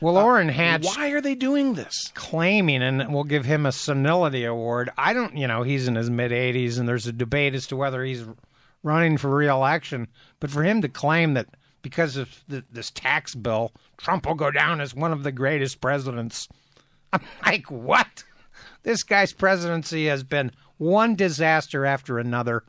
Well, 0.00 0.16
uh, 0.16 0.22
Orrin 0.22 0.48
Hatch 0.48 0.86
Why 0.86 1.10
are 1.10 1.20
they 1.20 1.34
doing 1.34 1.74
this? 1.74 2.12
claiming, 2.14 2.82
and 2.82 3.12
we'll 3.12 3.24
give 3.24 3.44
him 3.44 3.66
a 3.66 3.72
senility 3.72 4.44
award. 4.44 4.90
I 4.96 5.12
don't, 5.12 5.36
you 5.36 5.48
know, 5.48 5.62
he's 5.62 5.88
in 5.88 5.96
his 5.96 6.08
mid 6.08 6.30
80s, 6.30 6.78
and 6.78 6.88
there's 6.88 7.06
a 7.06 7.12
debate 7.12 7.54
as 7.54 7.66
to 7.68 7.76
whether 7.76 8.04
he's 8.04 8.24
running 8.84 9.16
for 9.16 9.28
reelection. 9.28 10.06
But 10.38 10.50
for 10.50 10.62
him 10.62 10.82
to 10.82 10.88
claim 10.88 11.34
that 11.34 11.48
because 11.82 12.16
of 12.16 12.44
th 12.48 12.64
this 12.70 12.90
tax 12.90 13.34
bill, 13.34 13.72
Trump 13.96 14.26
will 14.26 14.34
go 14.34 14.50
down 14.50 14.80
as 14.80 14.94
one 14.94 15.12
of 15.12 15.22
the 15.22 15.32
greatest 15.32 15.80
presidents, 15.80 16.48
I'm 17.12 17.22
like, 17.44 17.70
what? 17.70 18.24
This 18.82 19.02
guy's 19.02 19.32
presidency 19.32 20.06
has 20.06 20.22
been 20.22 20.52
one 20.76 21.14
disaster 21.14 21.84
after 21.84 22.18
another, 22.18 22.64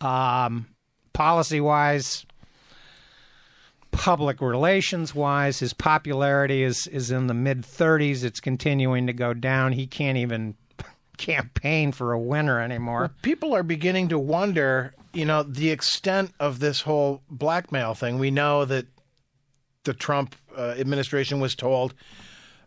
um, 0.00 0.66
policy 1.12 1.60
wise 1.60 2.26
public 3.96 4.40
relations 4.40 5.14
wise, 5.14 5.58
his 5.58 5.72
popularity 5.72 6.62
is 6.62 6.86
is 6.88 7.10
in 7.10 7.26
the 7.26 7.34
mid 7.34 7.62
30s. 7.62 8.22
It's 8.22 8.40
continuing 8.40 9.06
to 9.06 9.12
go 9.12 9.34
down. 9.34 9.72
He 9.72 9.86
can't 9.86 10.18
even 10.18 10.54
campaign 11.16 11.92
for 11.92 12.12
a 12.12 12.18
winner 12.18 12.60
anymore. 12.60 13.12
People 13.22 13.54
are 13.54 13.62
beginning 13.62 14.08
to 14.08 14.18
wonder, 14.18 14.94
you 15.12 15.24
know, 15.24 15.42
the 15.42 15.70
extent 15.70 16.32
of 16.38 16.58
this 16.58 16.82
whole 16.82 17.22
blackmail 17.30 17.94
thing. 17.94 18.18
We 18.18 18.30
know 18.30 18.64
that 18.64 18.86
the 19.84 19.94
Trump 19.94 20.34
uh, 20.56 20.74
administration 20.78 21.40
was 21.40 21.54
told 21.54 21.94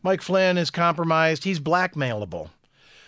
Mike 0.01 0.21
Flynn 0.21 0.57
is 0.57 0.69
compromised. 0.69 1.43
He's 1.43 1.59
blackmailable. 1.59 2.49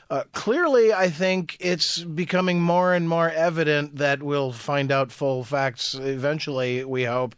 Uh, 0.09 0.23
clearly, 0.33 0.93
I 0.93 1.09
think 1.09 1.55
it's 1.61 2.03
becoming 2.03 2.61
more 2.61 2.93
and 2.93 3.07
more 3.07 3.29
evident 3.29 3.95
that 3.95 4.21
we'll 4.21 4.51
find 4.51 4.91
out 4.91 5.09
full 5.09 5.45
facts 5.45 5.93
eventually, 5.93 6.83
we 6.83 7.05
hope, 7.05 7.33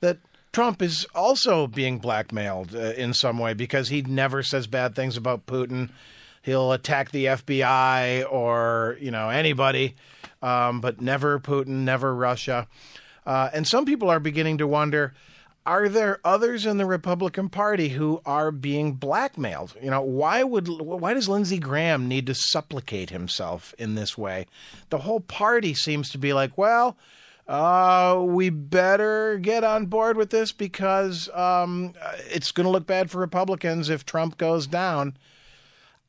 that 0.00 0.18
Trump 0.52 0.82
is 0.82 1.06
also 1.14 1.68
being 1.68 1.98
blackmailed 1.98 2.74
uh, 2.74 2.94
in 2.96 3.14
some 3.14 3.38
way 3.38 3.54
because 3.54 3.90
he 3.90 4.02
never 4.02 4.42
says 4.42 4.66
bad 4.66 4.96
things 4.96 5.16
about 5.16 5.46
Putin. 5.46 5.90
He'll 6.42 6.72
attack 6.72 7.10
the 7.10 7.26
FBI 7.26 8.30
or, 8.30 8.96
you 9.00 9.10
know, 9.10 9.28
anybody, 9.28 9.94
um, 10.42 10.80
but 10.80 11.00
never 11.00 11.38
Putin, 11.38 11.84
never 11.84 12.14
Russia. 12.14 12.66
Uh, 13.26 13.50
and 13.52 13.66
some 13.66 13.84
people 13.84 14.08
are 14.08 14.20
beginning 14.20 14.58
to 14.58 14.66
wonder 14.66 15.14
are 15.66 15.88
there 15.88 16.18
others 16.24 16.64
in 16.64 16.78
the 16.78 16.86
Republican 16.86 17.48
Party 17.50 17.90
who 17.90 18.22
are 18.24 18.50
being 18.50 18.94
blackmailed? 18.94 19.74
You 19.82 19.90
know, 19.90 20.00
why 20.00 20.42
would 20.42 20.68
why 20.68 21.12
does 21.14 21.28
Lindsey 21.28 21.58
Graham 21.58 22.08
need 22.08 22.26
to 22.26 22.34
supplicate 22.34 23.10
himself 23.10 23.74
in 23.78 23.94
this 23.94 24.16
way? 24.16 24.46
The 24.88 24.98
whole 24.98 25.20
party 25.20 25.74
seems 25.74 26.10
to 26.10 26.18
be 26.18 26.32
like, 26.32 26.56
well, 26.56 26.96
uh, 27.46 28.22
we 28.24 28.48
better 28.48 29.38
get 29.38 29.62
on 29.62 29.86
board 29.86 30.16
with 30.16 30.30
this 30.30 30.50
because 30.50 31.28
um, 31.34 31.92
it's 32.30 32.52
going 32.52 32.64
to 32.64 32.70
look 32.70 32.86
bad 32.86 33.10
for 33.10 33.18
Republicans 33.18 33.90
if 33.90 34.06
Trump 34.06 34.38
goes 34.38 34.66
down. 34.66 35.16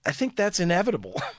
I 0.06 0.12
think 0.12 0.36
that's 0.36 0.60
inevitable. 0.60 1.22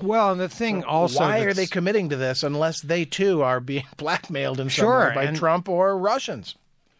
Well, 0.00 0.32
and 0.32 0.40
the 0.40 0.48
thing 0.48 0.82
also, 0.82 1.20
Why 1.20 1.42
are 1.42 1.54
they 1.54 1.66
committing 1.66 2.08
to 2.08 2.16
this 2.16 2.42
unless 2.42 2.80
they 2.80 3.04
too 3.04 3.42
are 3.42 3.60
being 3.60 3.86
blackmailed 3.96 4.58
in 4.58 4.68
some 4.68 4.88
way 4.88 5.12
by 5.14 5.26
Trump 5.28 5.68
or 5.68 5.96
Russians? 5.96 6.56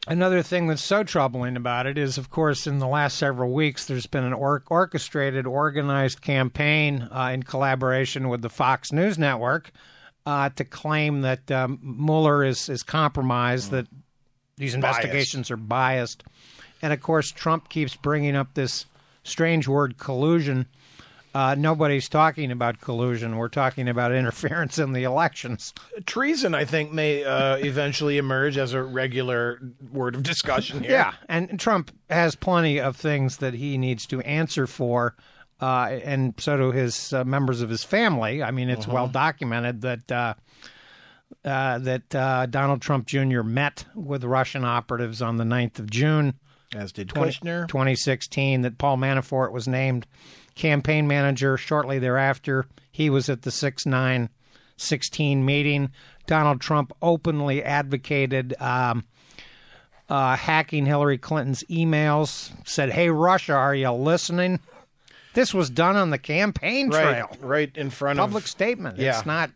Another 0.06 0.42
thing 0.42 0.68
that's 0.68 0.84
so 0.84 1.02
troubling 1.02 1.56
about 1.56 1.86
it 1.86 1.98
is, 1.98 2.18
of 2.18 2.30
course, 2.30 2.66
in 2.66 2.78
the 2.78 2.86
last 2.86 3.16
several 3.16 3.52
weeks, 3.52 3.86
there's 3.86 4.06
been 4.06 4.22
an 4.22 4.32
or- 4.32 4.62
orchestrated, 4.68 5.44
organized 5.44 6.20
campaign 6.20 7.08
uh, 7.10 7.30
in 7.32 7.42
collaboration 7.42 8.28
with 8.28 8.42
the 8.42 8.50
Fox 8.50 8.92
News 8.92 9.18
Network 9.18 9.72
uh, 10.26 10.50
to 10.50 10.64
claim 10.64 11.22
that 11.22 11.50
um, 11.50 11.80
Mueller 11.82 12.44
is, 12.44 12.68
is 12.68 12.82
compromised, 12.82 13.70
that 13.70 13.86
these 14.56 14.74
investigations 14.74 15.50
are 15.50 15.56
biased. 15.56 16.22
And 16.82 16.92
of 16.92 17.00
course, 17.00 17.32
Trump 17.32 17.70
keeps 17.70 17.96
bringing 17.96 18.36
up 18.36 18.54
this 18.54 18.86
strange 19.22 19.66
word 19.66 19.96
collusion. 19.96 20.66
Uh, 21.34 21.56
nobody's 21.58 22.08
talking 22.08 22.52
about 22.52 22.80
collusion. 22.80 23.36
We're 23.36 23.48
talking 23.48 23.88
about 23.88 24.12
interference 24.12 24.78
in 24.78 24.92
the 24.92 25.02
elections. 25.02 25.74
Treason, 26.06 26.54
I 26.54 26.64
think, 26.64 26.92
may 26.92 27.24
uh, 27.24 27.56
eventually 27.56 28.18
emerge 28.18 28.56
as 28.56 28.72
a 28.72 28.82
regular 28.82 29.60
word 29.92 30.14
of 30.14 30.22
discussion 30.22 30.82
here. 30.82 30.92
Yeah, 30.92 31.14
and 31.28 31.58
Trump 31.58 31.90
has 32.08 32.36
plenty 32.36 32.78
of 32.78 32.96
things 32.96 33.38
that 33.38 33.54
he 33.54 33.76
needs 33.78 34.06
to 34.06 34.20
answer 34.20 34.68
for, 34.68 35.16
uh, 35.60 35.98
and 36.04 36.34
so 36.38 36.56
do 36.56 36.70
his 36.70 37.12
uh, 37.12 37.24
members 37.24 37.62
of 37.62 37.68
his 37.68 37.82
family. 37.82 38.40
I 38.40 38.52
mean, 38.52 38.70
it's 38.70 38.86
well 38.86 39.08
documented 39.08 39.80
that 39.80 40.12
uh, 40.12 40.34
uh, 41.44 41.78
that 41.78 42.14
uh, 42.14 42.46
Donald 42.46 42.80
Trump 42.80 43.06
Jr. 43.06 43.42
met 43.42 43.84
with 43.94 44.22
Russian 44.22 44.64
operatives 44.64 45.20
on 45.20 45.36
the 45.36 45.44
9th 45.44 45.78
of 45.80 45.90
June. 45.90 46.34
As 46.74 46.90
did 46.90 47.08
20 47.08 47.32
Kushner. 47.32 47.68
2016 47.68 48.62
that 48.62 48.78
Paul 48.78 48.96
Manafort 48.96 49.52
was 49.52 49.68
named 49.68 50.06
campaign 50.54 51.06
manager 51.06 51.56
shortly 51.56 51.98
thereafter. 51.98 52.66
He 52.90 53.10
was 53.10 53.28
at 53.28 53.42
the 53.42 53.50
6 53.50 53.86
9 53.86 54.28
16 54.76 55.44
meeting. 55.44 55.90
Donald 56.26 56.60
Trump 56.60 56.92
openly 57.02 57.62
advocated 57.62 58.54
um, 58.60 59.04
uh, 60.08 60.36
hacking 60.36 60.86
Hillary 60.86 61.18
Clinton's 61.18 61.64
emails, 61.64 62.52
said, 62.66 62.90
Hey, 62.90 63.10
Russia, 63.10 63.54
are 63.54 63.74
you 63.74 63.90
listening? 63.90 64.60
This 65.34 65.52
was 65.52 65.68
done 65.68 65.96
on 65.96 66.10
the 66.10 66.18
campaign 66.18 66.90
trail. 66.90 67.28
Right, 67.30 67.42
right 67.42 67.76
in 67.76 67.90
front 67.90 68.18
Public 68.18 68.28
of 68.28 68.32
Public 68.32 68.46
statement. 68.46 68.98
Yeah. 68.98 69.16
It's 69.16 69.26
not 69.26 69.50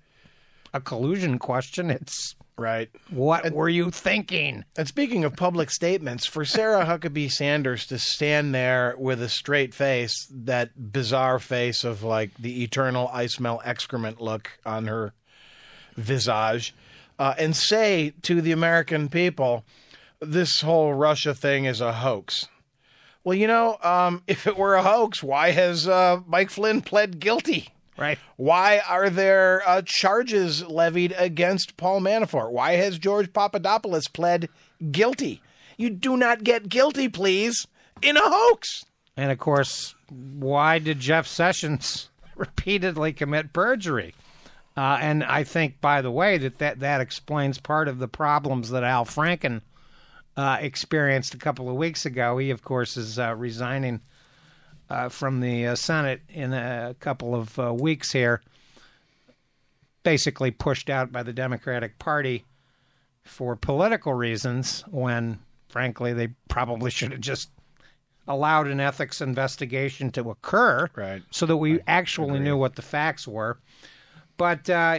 a 0.75 0.81
collusion 0.81 1.39
question. 1.39 1.91
It's 1.91 2.35
right. 2.59 2.91
what 3.11 3.53
were 3.53 3.69
you 3.69 3.91
thinking? 3.91 4.65
And 4.77 4.89
speaking 4.89 5.25
of 5.25 5.37
public 5.37 5.71
statements, 5.71 6.27
for 6.27 6.45
Sarah 6.45 6.85
Huckabee 6.85 7.31
Sanders 7.31 7.87
to 7.87 7.99
stand 7.99 8.55
there 8.55 8.95
with 8.99 9.23
a 9.23 9.29
straight 9.29 9.75
face, 9.75 10.27
that 10.31 10.93
bizarre 10.93 11.39
face 11.39 11.85
of 11.85 12.03
like 12.03 12.35
the 12.39 12.63
eternal 12.63 13.09
I 13.13 13.27
smell 13.27 13.63
excrement 13.65 14.21
look 14.21 14.59
on 14.67 14.87
her 14.87 15.13
visage, 15.97 16.75
uh, 17.19 17.35
and 17.39 17.57
say 17.57 18.15
to 18.23 18.41
the 18.41 18.53
American 18.53 19.09
people, 19.09 19.65
this 20.21 20.61
whole 20.61 20.95
Russia 20.95 21.35
thing 21.35 21.65
is 21.65 21.81
a 21.81 21.93
hoax. 21.93 22.49
Well, 23.25 23.37
you 23.37 23.47
know, 23.47 23.79
um, 23.83 24.23
if 24.27 24.47
it 24.47 24.57
were 24.57 24.75
a 24.75 24.83
hoax, 24.83 25.23
why 25.23 25.51
has 25.51 25.89
uh, 25.89 26.21
Mike 26.27 26.51
Flynn 26.51 26.83
pled 26.83 27.21
guilty? 27.21 27.69
Right. 27.99 28.19
Why 28.37 28.81
are 28.89 29.11
there 29.11 29.63
uh, 29.67 29.83
charges 29.85 30.65
levied 30.65 31.15
against 31.19 31.77
Paul 31.77 32.01
Manafort? 32.01 32.53
Why 32.53 32.73
has 32.73 32.99
George 32.99 33.33
Papadopoulos 33.33 34.07
pled 34.07 34.49
guilty? 34.93 35.43
You 35.77 35.91
do 35.91 36.17
not 36.17 36.45
get 36.45 36.69
guilty, 36.69 37.09
please, 37.09 37.67
in 38.01 38.17
a 38.17 38.23
hoax. 38.23 38.85
And 39.17 39.33
of 39.33 39.39
course, 39.39 39.97
why 40.11 40.79
did 40.79 41.01
Jeff 41.01 41.27
Sessions 41.27 42.11
repeatedly 42.37 43.13
commit 43.13 43.53
perjury? 43.53 44.15
Uh, 44.77 44.99
and 45.01 45.25
I 45.25 45.43
think, 45.43 45.81
by 45.81 46.01
the 46.03 46.11
way, 46.11 46.39
that, 46.39 46.59
that 46.59 46.79
that 46.79 47.01
explains 47.01 47.59
part 47.59 47.89
of 47.89 47.99
the 47.99 48.07
problems 48.07 48.71
that 48.71 48.85
Al 48.85 49.05
Franken 49.05 49.63
uh, 50.37 50.59
experienced 50.61 51.35
a 51.35 51.39
couple 51.39 51.69
of 51.69 51.75
weeks 51.75 52.07
ago. 52.07 52.39
He, 52.39 52.51
of 52.51 52.63
course, 52.63 52.97
is 52.97 53.19
uh, 53.19 53.35
resigning 53.35 54.03
uh, 54.91 55.09
from 55.09 55.41
the 55.41 55.67
uh, 55.67 55.75
Senate 55.75 56.23
in 56.29 56.53
a 56.53 56.95
couple 57.01 57.35
of 57.35 57.59
uh, 57.59 57.73
weeks 57.75 58.13
here, 58.13 58.41
basically 60.03 60.51
pushed 60.51 60.89
out 60.89 61.13
by 61.13 61.23
the 61.23 61.33
Democratic 61.33 61.99
Party 61.99 62.45
for 63.23 63.57
political 63.57 64.15
reasons 64.15 64.83
when, 64.91 65.39
frankly, 65.69 66.13
they 66.13 66.29
probably 66.49 66.91
should 66.91 67.13
have 67.13 67.21
just 67.21 67.51
allowed 68.27 68.67
an 68.67 68.81
ethics 68.81 69.21
investigation 69.21 70.11
to 70.13 70.31
occur 70.31 70.89
Right. 70.95 71.23
so 71.31 71.47
that 71.47 71.57
we 71.57 71.81
actually 71.87 72.39
knew 72.39 72.57
what 72.57 72.77
the 72.77 72.83
facts 72.83 73.27
were. 73.27 73.59
But 74.37 74.69
uh, 74.71 74.99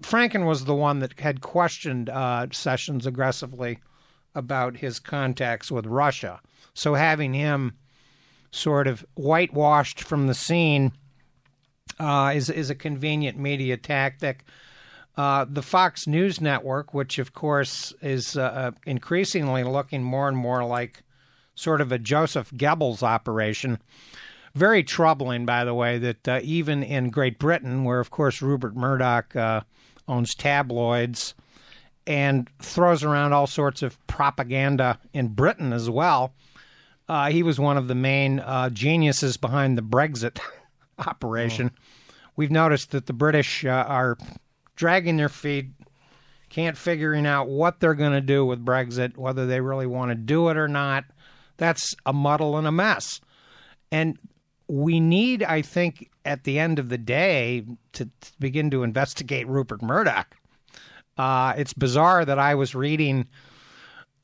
Franken 0.00 0.46
was 0.46 0.64
the 0.64 0.74
one 0.74 0.98
that 1.00 1.18
had 1.20 1.40
questioned 1.40 2.08
uh, 2.08 2.46
Sessions 2.50 3.06
aggressively 3.06 3.78
about 4.34 4.78
his 4.78 4.98
contacts 4.98 5.70
with 5.70 5.86
Russia. 5.86 6.40
So 6.74 6.94
having 6.94 7.34
him 7.34 7.74
sort 8.50 8.86
of 8.86 9.04
whitewashed 9.14 10.02
from 10.02 10.26
the 10.26 10.34
scene 10.34 10.92
uh, 11.98 12.32
is 12.34 12.50
is 12.50 12.70
a 12.70 12.74
convenient 12.74 13.38
media 13.38 13.76
tactic. 13.76 14.44
Uh, 15.16 15.44
the 15.48 15.62
Fox 15.62 16.06
News 16.06 16.40
network, 16.40 16.94
which 16.94 17.18
of 17.18 17.32
course 17.32 17.92
is 18.00 18.36
uh, 18.36 18.70
increasingly 18.86 19.64
looking 19.64 20.02
more 20.02 20.28
and 20.28 20.36
more 20.36 20.64
like 20.64 21.02
sort 21.54 21.80
of 21.80 21.92
a 21.92 21.98
Joseph 21.98 22.50
Goebbels 22.52 23.02
operation. 23.02 23.78
Very 24.54 24.82
troubling, 24.82 25.46
by 25.46 25.64
the 25.64 25.74
way, 25.74 25.98
that 25.98 26.26
uh, 26.26 26.40
even 26.42 26.82
in 26.82 27.10
Great 27.10 27.38
Britain, 27.38 27.84
where 27.84 28.00
of 28.00 28.10
course 28.10 28.40
Rupert 28.40 28.74
Murdoch 28.74 29.36
uh, 29.36 29.60
owns 30.08 30.34
tabloids 30.34 31.34
and 32.06 32.48
throws 32.60 33.04
around 33.04 33.32
all 33.32 33.46
sorts 33.46 33.82
of 33.82 34.04
propaganda 34.06 34.98
in 35.12 35.28
Britain 35.28 35.72
as 35.72 35.90
well, 35.90 36.32
uh, 37.10 37.28
he 37.28 37.42
was 37.42 37.58
one 37.58 37.76
of 37.76 37.88
the 37.88 37.94
main 37.96 38.38
uh, 38.38 38.70
geniuses 38.70 39.36
behind 39.36 39.76
the 39.76 39.82
Brexit 39.82 40.38
operation. 40.98 41.72
We've 42.36 42.52
noticed 42.52 42.92
that 42.92 43.06
the 43.06 43.12
British 43.12 43.64
uh, 43.64 43.84
are 43.88 44.16
dragging 44.76 45.16
their 45.16 45.28
feet, 45.28 45.70
can't 46.50 46.76
figuring 46.76 47.26
out 47.26 47.48
what 47.48 47.80
they're 47.80 47.94
going 47.94 48.12
to 48.12 48.20
do 48.20 48.46
with 48.46 48.64
Brexit, 48.64 49.16
whether 49.16 49.44
they 49.44 49.60
really 49.60 49.88
want 49.88 50.12
to 50.12 50.14
do 50.14 50.50
it 50.50 50.56
or 50.56 50.68
not. 50.68 51.04
That's 51.56 51.96
a 52.06 52.12
muddle 52.12 52.56
and 52.56 52.68
a 52.68 52.72
mess. 52.72 53.20
And 53.90 54.16
we 54.68 55.00
need, 55.00 55.42
I 55.42 55.62
think, 55.62 56.08
at 56.24 56.44
the 56.44 56.60
end 56.60 56.78
of 56.78 56.90
the 56.90 56.98
day, 56.98 57.64
to, 57.94 58.04
to 58.04 58.32
begin 58.38 58.70
to 58.70 58.84
investigate 58.84 59.48
Rupert 59.48 59.82
Murdoch. 59.82 60.36
Uh, 61.18 61.54
it's 61.56 61.74
bizarre 61.74 62.24
that 62.24 62.38
I 62.38 62.54
was 62.54 62.76
reading 62.76 63.26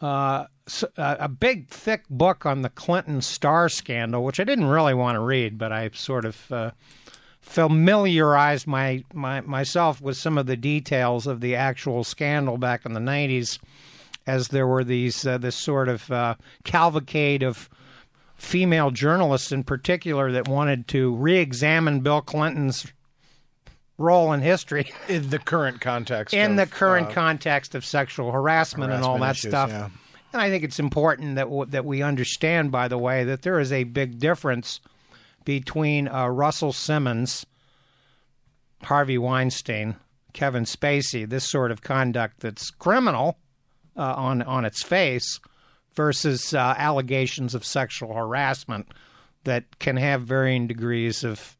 uh, 0.00 0.44
a 0.96 1.28
big, 1.28 1.68
thick 1.68 2.04
book 2.10 2.44
on 2.44 2.62
the 2.62 2.68
Clinton 2.68 3.20
Starr 3.20 3.68
scandal, 3.68 4.24
which 4.24 4.40
I 4.40 4.44
didn't 4.44 4.66
really 4.66 4.94
want 4.94 5.16
to 5.16 5.20
read, 5.20 5.58
but 5.58 5.72
I 5.72 5.90
sort 5.92 6.24
of 6.24 6.52
uh, 6.52 6.70
familiarized 7.40 8.66
my, 8.66 9.04
my 9.14 9.40
myself 9.42 10.00
with 10.00 10.16
some 10.16 10.36
of 10.36 10.46
the 10.46 10.56
details 10.56 11.26
of 11.26 11.40
the 11.40 11.54
actual 11.54 12.02
scandal 12.02 12.58
back 12.58 12.84
in 12.84 12.94
the 12.94 13.00
'90s, 13.00 13.58
as 14.26 14.48
there 14.48 14.66
were 14.66 14.82
these 14.82 15.24
uh, 15.26 15.38
this 15.38 15.56
sort 15.56 15.88
of 15.88 16.10
uh, 16.10 16.34
cavalcade 16.64 17.42
of 17.42 17.68
female 18.34 18.90
journalists 18.90 19.52
in 19.52 19.64
particular 19.64 20.30
that 20.32 20.46
wanted 20.48 20.86
to 20.88 21.14
re-examine 21.14 22.00
Bill 22.00 22.20
Clinton's 22.20 22.86
role 23.98 24.32
in 24.32 24.42
history 24.42 24.92
In 25.08 25.30
the 25.30 25.38
current 25.38 25.80
context. 25.80 26.34
in 26.34 26.52
of, 26.52 26.56
the 26.56 26.66
current 26.66 27.08
uh, 27.08 27.12
context 27.12 27.74
of 27.74 27.84
sexual 27.84 28.32
harassment, 28.32 28.92
and 28.92 29.04
all 29.04 29.18
that 29.20 29.36
issues, 29.36 29.52
stuff. 29.52 29.70
yeah. 29.70 29.88
And 30.36 30.42
I 30.42 30.50
think 30.50 30.64
it's 30.64 30.78
important 30.78 31.36
that 31.36 31.44
w- 31.44 31.64
that 31.64 31.86
we 31.86 32.02
understand, 32.02 32.70
by 32.70 32.88
the 32.88 32.98
way, 32.98 33.24
that 33.24 33.40
there 33.40 33.58
is 33.58 33.72
a 33.72 33.84
big 33.84 34.18
difference 34.18 34.80
between 35.46 36.08
uh, 36.08 36.26
Russell 36.26 36.74
Simmons, 36.74 37.46
Harvey 38.82 39.16
Weinstein, 39.16 39.96
Kevin 40.34 40.64
Spacey, 40.64 41.26
this 41.26 41.48
sort 41.48 41.70
of 41.70 41.80
conduct 41.80 42.40
that's 42.40 42.70
criminal 42.70 43.38
uh, 43.96 44.12
on 44.14 44.42
on 44.42 44.66
its 44.66 44.82
face, 44.82 45.40
versus 45.94 46.52
uh, 46.52 46.74
allegations 46.76 47.54
of 47.54 47.64
sexual 47.64 48.12
harassment 48.12 48.92
that 49.44 49.78
can 49.78 49.96
have 49.96 50.20
varying 50.24 50.66
degrees 50.66 51.24
of 51.24 51.56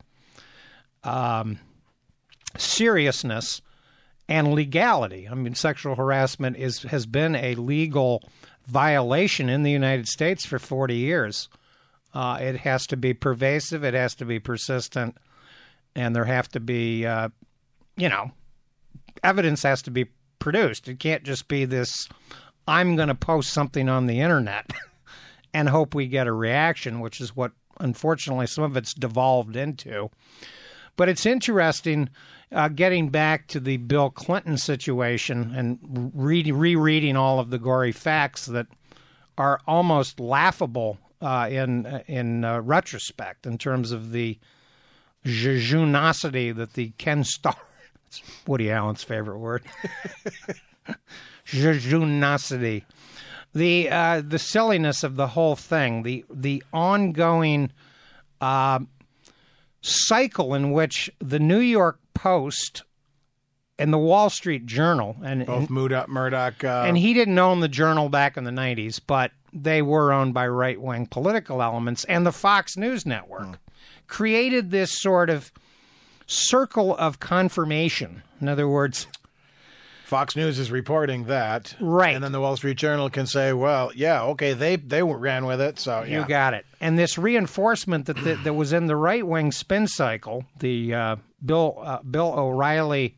um, 1.02 1.58
seriousness 2.58 3.62
and 4.28 4.52
legality. 4.52 5.26
I 5.30 5.34
mean, 5.34 5.54
sexual 5.54 5.94
harassment 5.94 6.58
is 6.58 6.82
has 6.82 7.06
been 7.06 7.34
a 7.36 7.54
legal 7.54 8.22
violation 8.66 9.48
in 9.48 9.62
the 9.62 9.70
United 9.70 10.08
States 10.08 10.44
for 10.44 10.58
40 10.58 10.94
years. 10.94 11.48
Uh, 12.12 12.38
it 12.40 12.58
has 12.58 12.86
to 12.88 12.96
be 12.96 13.14
pervasive. 13.14 13.84
It 13.84 13.94
has 13.94 14.14
to 14.16 14.24
be 14.24 14.38
persistent, 14.38 15.16
and 15.94 16.14
there 16.14 16.24
have 16.24 16.48
to 16.48 16.60
be, 16.60 17.04
uh, 17.04 17.28
you 17.96 18.08
know, 18.08 18.32
evidence 19.22 19.62
has 19.62 19.82
to 19.82 19.90
be 19.90 20.06
produced. 20.38 20.88
It 20.88 20.98
can't 20.98 21.24
just 21.24 21.48
be 21.48 21.64
this. 21.64 22.08
I'm 22.66 22.96
going 22.96 23.08
to 23.08 23.14
post 23.14 23.50
something 23.50 23.88
on 23.88 24.06
the 24.06 24.20
internet 24.20 24.70
and 25.54 25.68
hope 25.68 25.94
we 25.94 26.06
get 26.06 26.26
a 26.26 26.32
reaction, 26.32 27.00
which 27.00 27.20
is 27.20 27.36
what 27.36 27.52
unfortunately 27.80 28.46
some 28.46 28.64
of 28.64 28.76
it's 28.76 28.94
devolved 28.94 29.56
into. 29.56 30.10
But 30.96 31.08
it's 31.08 31.26
interesting 31.26 32.08
uh, 32.52 32.68
getting 32.68 33.08
back 33.08 33.48
to 33.48 33.60
the 33.60 33.76
Bill 33.78 34.10
Clinton 34.10 34.56
situation 34.56 35.52
and 35.54 36.10
re- 36.14 36.50
rereading 36.50 37.16
all 37.16 37.38
of 37.38 37.50
the 37.50 37.58
gory 37.58 37.92
facts 37.92 38.46
that 38.46 38.66
are 39.36 39.60
almost 39.66 40.20
laughable 40.20 40.98
uh, 41.20 41.48
in 41.50 41.86
in 42.06 42.44
uh, 42.44 42.60
retrospect 42.60 43.46
in 43.46 43.58
terms 43.58 43.92
of 43.92 44.12
the 44.12 44.38
jejunacity 45.24 46.54
that 46.54 46.74
the 46.74 46.90
Ken 46.98 47.24
Starr, 47.24 47.56
it's 48.06 48.22
Woody 48.46 48.70
Allen's 48.70 49.02
favorite 49.02 49.38
word, 49.38 49.64
jejunacity, 51.46 52.84
the 53.54 53.90
uh, 53.90 54.22
the 54.26 54.38
silliness 54.38 55.02
of 55.02 55.16
the 55.16 55.28
whole 55.28 55.56
thing, 55.56 56.02
the 56.02 56.24
the 56.30 56.62
ongoing 56.72 57.72
uh, 58.40 58.78
cycle 59.80 60.54
in 60.54 60.72
which 60.72 61.10
the 61.18 61.38
New 61.38 61.60
York 61.60 61.98
Post 62.16 62.82
and 63.78 63.92
the 63.92 63.98
Wall 63.98 64.30
Street 64.30 64.64
Journal 64.66 65.16
and 65.22 65.44
Both 65.44 65.68
Murdoch, 65.68 66.08
Murdoch 66.08 66.64
uh, 66.64 66.84
and 66.86 66.96
he 66.96 67.12
didn't 67.12 67.38
own 67.38 67.60
the 67.60 67.68
Journal 67.68 68.08
back 68.08 68.36
in 68.36 68.44
the 68.44 68.50
90s, 68.50 69.00
but 69.06 69.32
they 69.52 69.82
were 69.82 70.12
owned 70.12 70.32
by 70.34 70.48
right 70.48 70.80
wing 70.80 71.06
political 71.06 71.62
elements, 71.62 72.04
and 72.04 72.24
the 72.26 72.32
Fox 72.32 72.76
News 72.76 73.04
Network 73.04 73.58
created 74.06 74.70
this 74.70 74.98
sort 75.00 75.28
of 75.30 75.52
circle 76.26 76.96
of 76.96 77.20
confirmation. 77.20 78.22
In 78.40 78.48
other 78.48 78.68
words, 78.68 79.06
Fox 80.06 80.36
News 80.36 80.58
is 80.58 80.70
reporting 80.70 81.24
that, 81.24 81.74
Right. 81.80 82.14
And 82.14 82.22
then 82.22 82.32
the 82.32 82.40
Wall 82.40 82.56
Street 82.56 82.78
Journal 82.78 83.10
can 83.10 83.26
say, 83.26 83.52
"Well, 83.52 83.90
yeah, 83.94 84.22
okay, 84.22 84.52
they 84.52 84.76
they 84.76 85.02
ran 85.02 85.46
with 85.46 85.60
it, 85.60 85.78
so 85.78 86.02
yeah." 86.02 86.20
You 86.20 86.28
got 86.28 86.54
it. 86.54 86.64
And 86.80 86.98
this 86.98 87.18
reinforcement 87.18 88.06
that 88.06 88.16
that, 88.24 88.44
that 88.44 88.54
was 88.54 88.72
in 88.72 88.86
the 88.86 88.96
right 88.96 89.26
wing 89.26 89.50
spin 89.52 89.88
cycle, 89.88 90.44
the 90.60 90.94
uh, 90.94 91.16
Bill 91.44 91.78
uh, 91.82 92.02
Bill 92.02 92.32
O'Reilly, 92.36 93.16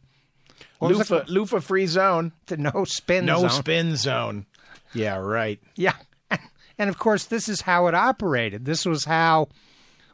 what 0.79 0.89
was 0.91 1.11
it 1.11 1.11
Loofah, 1.11 1.25
loofah 1.29 1.61
free 1.61 1.87
zone, 1.87 2.33
the 2.47 2.57
no 2.57 2.85
spin 2.85 3.27
zone. 3.27 3.27
no 3.27 3.41
zone. 3.49 3.51
spin 3.51 3.97
zone. 3.97 4.47
Yeah, 4.95 5.17
right. 5.17 5.61
Yeah. 5.77 5.95
And 6.81 6.89
of 6.89 6.97
course, 6.97 7.25
this 7.25 7.49
is 7.49 7.63
how 7.63 7.89
it 7.89 7.95
operated. 7.97 8.65
This 8.65 8.87
was 8.87 9.05
how 9.05 9.49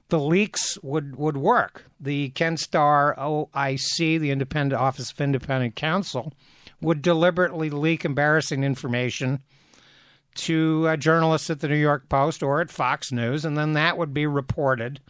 the 0.08 0.18
leaks 0.18 0.78
would, 0.82 1.16
would 1.16 1.36
work. 1.36 1.84
The 2.00 2.30
Ken 2.30 2.56
Starr 2.56 3.14
OIC, 3.18 4.18
the 4.18 4.30
Independent 4.30 4.80
Office 4.80 5.12
of 5.12 5.20
Independent 5.20 5.76
Counsel, 5.76 6.32
would 6.80 7.02
deliberately 7.02 7.68
leak 7.68 8.06
embarrassing 8.06 8.64
information 8.64 9.42
to 10.36 10.88
uh, 10.88 10.96
journalists 10.96 11.50
at 11.50 11.60
the 11.60 11.68
New 11.68 11.76
York 11.76 12.08
Post 12.08 12.42
or 12.42 12.60
at 12.60 12.70
Fox 12.70 13.12
News, 13.12 13.44
and 13.44 13.56
then 13.56 13.74
that 13.74 13.98
would 13.98 14.14
be 14.14 14.26
reported 14.26 15.00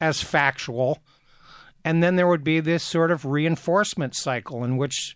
as 0.00 0.20
factual. 0.20 0.98
And 1.84 2.02
then 2.02 2.16
there 2.16 2.28
would 2.28 2.44
be 2.44 2.60
this 2.60 2.82
sort 2.82 3.10
of 3.10 3.24
reinforcement 3.24 4.14
cycle 4.14 4.62
in 4.62 4.76
which 4.76 5.14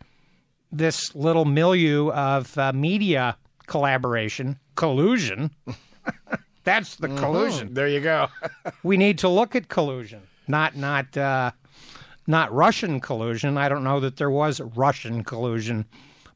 this 0.72 1.14
little 1.14 1.44
milieu 1.44 2.10
of 2.10 2.56
uh, 2.58 2.72
media 2.72 3.36
collaboration, 3.66 4.58
collusion. 4.74 5.50
That's 6.64 6.96
the 6.96 7.08
collusion. 7.08 7.74
There 7.74 7.88
you 7.88 8.00
go. 8.00 8.28
We 8.82 8.96
need 8.96 9.18
to 9.18 9.28
look 9.28 9.54
at 9.54 9.68
collusion, 9.68 10.22
not 10.48 10.76
not 10.76 11.16
uh, 11.16 11.52
not 12.26 12.52
Russian 12.52 13.00
collusion. 13.00 13.56
I 13.56 13.68
don't 13.68 13.84
know 13.84 14.00
that 14.00 14.16
there 14.16 14.30
was 14.30 14.60
Russian 14.60 15.22
collusion, 15.22 15.86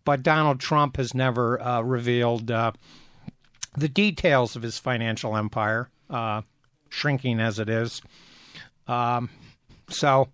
but 0.04 0.22
Donald 0.22 0.60
Trump 0.60 0.96
has 0.96 1.14
never 1.14 1.60
uh, 1.60 1.82
revealed 1.82 2.50
uh, 2.50 2.72
the 3.76 3.88
details 3.88 4.54
of 4.56 4.62
his 4.62 4.78
financial 4.78 5.36
empire, 5.36 5.88
uh, 6.08 6.42
shrinking 6.88 7.40
as 7.40 7.58
it 7.58 7.68
is. 7.68 8.00
Um, 8.86 9.30
so. 9.90 10.28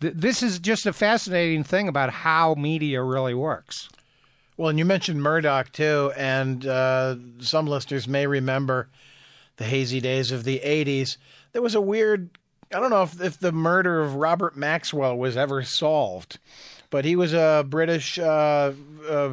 th- 0.00 0.14
This 0.14 0.42
is 0.42 0.58
just 0.58 0.86
a 0.86 0.92
fascinating 0.92 1.64
thing 1.64 1.88
about 1.88 2.10
how 2.10 2.54
media 2.54 3.02
really 3.02 3.34
works. 3.34 3.88
Well, 4.56 4.68
and 4.68 4.78
you 4.78 4.84
mentioned 4.84 5.20
Murdoch 5.22 5.72
too, 5.72 6.12
and 6.16 6.64
uh, 6.66 7.16
some 7.40 7.66
listeners 7.66 8.06
may 8.06 8.26
remember 8.26 8.88
the 9.56 9.64
hazy 9.64 10.00
days 10.00 10.30
of 10.30 10.44
the 10.44 10.60
'80s. 10.64 11.16
There 11.52 11.62
was 11.62 11.74
a 11.74 11.80
weird. 11.80 12.30
I 12.72 12.80
don't 12.80 12.90
know 12.90 13.02
if, 13.02 13.20
if 13.20 13.38
the 13.38 13.52
murder 13.52 14.00
of 14.00 14.14
Robert 14.16 14.56
Maxwell 14.56 15.16
was 15.16 15.36
ever 15.36 15.62
solved, 15.62 16.38
but 16.90 17.04
he 17.04 17.14
was 17.16 17.32
a 17.34 17.64
British 17.68 18.18
uh, 18.18 18.72
uh, 19.08 19.30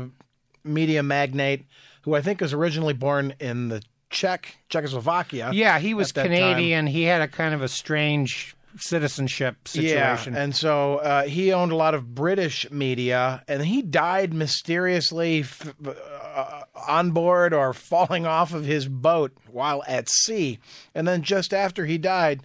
media 0.64 1.02
magnate 1.04 1.66
who 2.04 2.16
I 2.16 2.22
think 2.22 2.42
was 2.42 2.54
originally 2.54 2.94
born 2.94 3.34
in 3.40 3.70
the 3.70 3.82
Czech 4.10 4.58
Czechoslovakia. 4.70 5.52
Yeah, 5.54 5.78
he 5.80 5.94
was. 5.94 6.12
Canadian. 6.12 6.88
He 6.88 7.04
had 7.04 7.22
a 7.22 7.28
kind 7.28 7.54
of 7.54 7.62
a 7.62 7.68
strange 7.68 8.56
citizenship 8.78 9.68
situation. 9.68 10.34
Yeah, 10.34 10.42
and 10.42 10.56
so 10.56 10.98
uh, 10.98 11.24
he 11.24 11.52
owned 11.54 11.72
a 11.72 11.76
lot 11.76 11.94
of 11.94 12.16
British 12.16 12.70
media, 12.72 13.44
and 13.48 13.66
he 13.66 13.82
died 13.82 14.34
mysteriously 14.34 15.42
f- 15.42 15.74
uh, 15.86 16.62
on 16.88 17.12
board 17.12 17.54
or 17.54 17.74
falling 17.74 18.26
off 18.26 18.54
of 18.54 18.66
his 18.66 18.88
boat 18.88 19.32
while 19.50 19.84
at 19.88 20.10
sea. 20.10 20.60
And 20.96 21.08
then 21.08 21.22
just 21.22 21.54
after 21.54 21.86
he 21.86 21.98
died, 21.98 22.42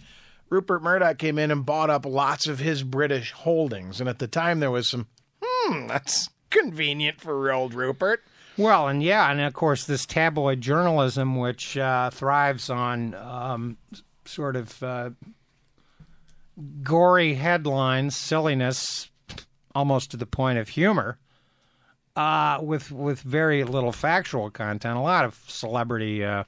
Rupert 0.48 0.82
Murdoch 0.82 1.18
came 1.18 1.38
in 1.38 1.50
and 1.50 1.66
bought 1.66 1.90
up 1.90 2.06
lots 2.06 2.46
of 2.46 2.58
his 2.58 2.82
British 2.82 3.32
holdings. 3.32 4.00
And 4.00 4.08
at 4.08 4.18
the 4.18 4.28
time, 4.28 4.60
there 4.60 4.70
was 4.70 4.88
some, 4.88 5.06
hmm, 5.42 5.86
that's 5.86 6.28
convenient 6.50 7.20
for 7.20 7.52
old 7.52 7.74
Rupert. 7.74 8.22
Well, 8.56 8.88
and 8.88 9.02
yeah, 9.02 9.30
and 9.30 9.40
of 9.40 9.52
course, 9.52 9.84
this 9.84 10.06
tabloid 10.06 10.60
journalism, 10.62 11.36
which 11.36 11.76
uh, 11.76 12.10
thrives 12.10 12.70
on 12.70 13.14
um, 13.14 13.76
sort 14.24 14.56
of 14.56 14.82
uh, 14.82 15.10
gory 16.82 17.34
headlines, 17.34 18.16
silliness, 18.16 19.10
almost 19.74 20.10
to 20.10 20.16
the 20.16 20.26
point 20.26 20.58
of 20.58 20.70
humor, 20.70 21.18
uh, 22.14 22.58
with 22.62 22.90
with 22.90 23.20
very 23.20 23.64
little 23.64 23.92
factual 23.92 24.50
content. 24.50 24.96
A 24.96 25.00
lot 25.00 25.24
of 25.24 25.38
celebrity 25.46 26.24
uh, 26.24 26.44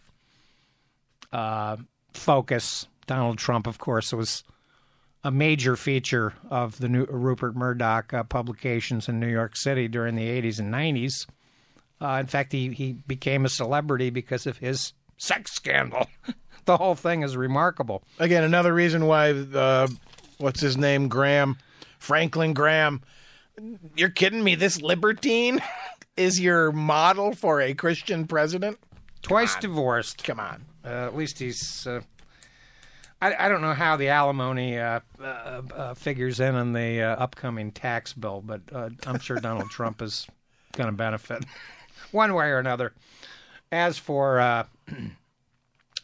uh, 1.32 1.76
focus. 2.14 2.86
Donald 3.06 3.38
Trump, 3.38 3.66
of 3.66 3.78
course, 3.78 4.12
was 4.12 4.44
a 5.24 5.30
major 5.30 5.76
feature 5.76 6.34
of 6.50 6.78
the 6.78 6.88
new 6.88 7.04
Rupert 7.04 7.56
Murdoch 7.56 8.12
uh, 8.12 8.22
publications 8.22 9.08
in 9.08 9.18
New 9.18 9.28
York 9.28 9.56
City 9.56 9.88
during 9.88 10.14
the 10.14 10.28
80s 10.28 10.58
and 10.58 10.72
90s. 10.72 11.26
Uh, 12.00 12.18
in 12.20 12.26
fact, 12.26 12.52
he, 12.52 12.68
he 12.68 12.92
became 12.92 13.44
a 13.44 13.48
celebrity 13.48 14.10
because 14.10 14.46
of 14.46 14.58
his 14.58 14.92
sex 15.18 15.52
scandal. 15.52 16.06
the 16.64 16.76
whole 16.76 16.94
thing 16.94 17.22
is 17.22 17.36
remarkable. 17.36 18.02
Again, 18.18 18.44
another 18.44 18.72
reason 18.72 19.06
why 19.06 19.30
uh, 19.30 19.88
what's 20.38 20.60
his 20.60 20.76
name, 20.76 21.08
Graham, 21.08 21.58
Franklin 21.98 22.54
Graham. 22.54 23.02
You're 23.96 24.10
kidding 24.10 24.42
me? 24.42 24.54
This 24.54 24.80
libertine 24.80 25.60
is 26.16 26.40
your 26.40 26.72
model 26.72 27.34
for 27.34 27.60
a 27.60 27.74
Christian 27.74 28.26
president? 28.26 28.78
Twice 29.22 29.56
divorced. 29.56 30.22
Come 30.24 30.40
on. 30.40 30.64
Uh, 30.84 30.88
at 30.88 31.16
least 31.16 31.38
he's. 31.38 31.86
Uh, 31.86 32.00
I, 33.20 33.34
I 33.46 33.48
don't 33.48 33.60
know 33.60 33.74
how 33.74 33.96
the 33.96 34.08
alimony 34.08 34.78
uh, 34.78 35.00
uh, 35.20 35.62
uh, 35.74 35.94
figures 35.94 36.38
in 36.38 36.54
on 36.54 36.72
the 36.72 37.02
uh, 37.02 37.16
upcoming 37.16 37.72
tax 37.72 38.12
bill, 38.12 38.42
but 38.46 38.60
uh, 38.72 38.90
I'm 39.06 39.18
sure 39.18 39.38
Donald 39.38 39.70
Trump 39.70 40.00
is 40.02 40.26
going 40.72 40.88
to 40.88 40.96
benefit 40.96 41.44
one 42.12 42.32
way 42.34 42.46
or 42.46 42.58
another. 42.58 42.92
As 43.72 43.98
for 43.98 44.38
uh, 44.40 44.64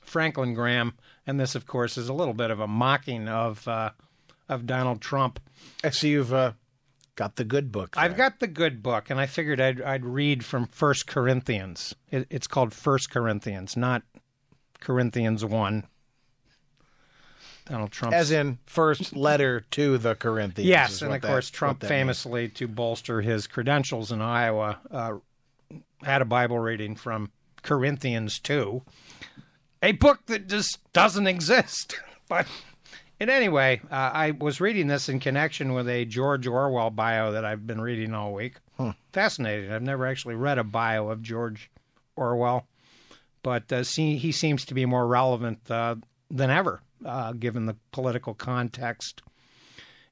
Franklin 0.02 0.54
Graham, 0.54 0.94
and 1.26 1.40
this, 1.40 1.54
of 1.54 1.66
course, 1.66 1.96
is 1.96 2.08
a 2.08 2.12
little 2.12 2.34
bit 2.34 2.50
of 2.50 2.60
a 2.60 2.66
mocking 2.68 3.28
of 3.28 3.66
uh, 3.66 3.90
of 4.48 4.66
Donald 4.66 5.00
Trump. 5.00 5.40
I 5.82 5.90
see 5.90 6.10
you've 6.10 6.32
uh, 6.32 6.52
got 7.16 7.36
the 7.36 7.44
good 7.44 7.72
book. 7.72 7.94
I've 7.96 8.16
got 8.16 8.40
the 8.40 8.46
good 8.46 8.82
book, 8.82 9.10
and 9.10 9.18
I 9.20 9.26
figured 9.26 9.60
I'd, 9.60 9.80
I'd 9.80 10.04
read 10.04 10.44
from 10.44 10.66
First 10.66 11.06
Corinthians. 11.06 11.94
It, 12.10 12.26
it's 12.30 12.46
called 12.46 12.72
First 12.72 13.10
Corinthians, 13.10 13.76
not 13.76 14.02
Corinthians 14.80 15.44
one. 15.44 15.84
Donald 17.66 17.90
Trump, 17.92 18.12
as 18.14 18.30
in 18.30 18.58
first 18.66 19.16
letter 19.16 19.60
to 19.70 19.96
the 19.96 20.14
Corinthians. 20.14 20.68
yes, 20.68 21.00
and 21.00 21.14
of 21.14 21.22
that- 21.22 21.26
course 21.26 21.48
Trump 21.48 21.80
that 21.80 21.86
means. 21.88 21.98
famously, 21.98 22.48
to 22.50 22.68
bolster 22.68 23.22
his 23.22 23.46
credentials 23.46 24.12
in 24.12 24.20
Iowa, 24.20 24.78
uh, 24.90 25.14
had 26.02 26.20
a 26.20 26.26
Bible 26.26 26.58
reading 26.58 26.94
from 26.94 27.30
Corinthians 27.64 28.38
two, 28.38 28.82
a 29.82 29.92
book 29.92 30.26
that 30.26 30.48
just 30.48 30.78
doesn't 30.92 31.26
exist. 31.26 31.96
But 32.26 32.46
in 33.20 33.28
any 33.28 33.50
way, 33.50 33.82
uh, 33.90 34.10
I 34.14 34.30
was 34.30 34.58
reading 34.58 34.86
this 34.86 35.10
in 35.10 35.20
connection 35.20 35.74
with 35.74 35.86
a 35.86 36.06
George 36.06 36.46
Orwell 36.46 36.88
bio 36.88 37.32
that 37.32 37.44
I've 37.44 37.66
been 37.66 37.82
reading 37.82 38.14
all 38.14 38.32
week. 38.32 38.54
Fascinating. 39.12 39.70
I've 39.70 39.82
never 39.82 40.06
actually 40.06 40.36
read 40.36 40.56
a 40.56 40.64
bio 40.64 41.10
of 41.10 41.20
George 41.20 41.70
Orwell, 42.16 42.66
but 43.42 43.70
uh, 43.70 43.84
see, 43.84 44.16
he 44.16 44.32
seems 44.32 44.64
to 44.64 44.74
be 44.74 44.86
more 44.86 45.06
relevant 45.06 45.70
uh, 45.70 45.96
than 46.30 46.48
ever, 46.48 46.80
uh, 47.04 47.32
given 47.32 47.66
the 47.66 47.76
political 47.92 48.32
context. 48.32 49.22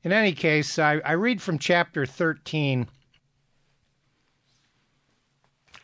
In 0.05 0.13
any 0.13 0.33
case, 0.33 0.79
I, 0.79 1.01
I 1.05 1.13
read 1.13 1.41
from 1.41 1.59
chapter 1.59 2.05
13 2.05 2.89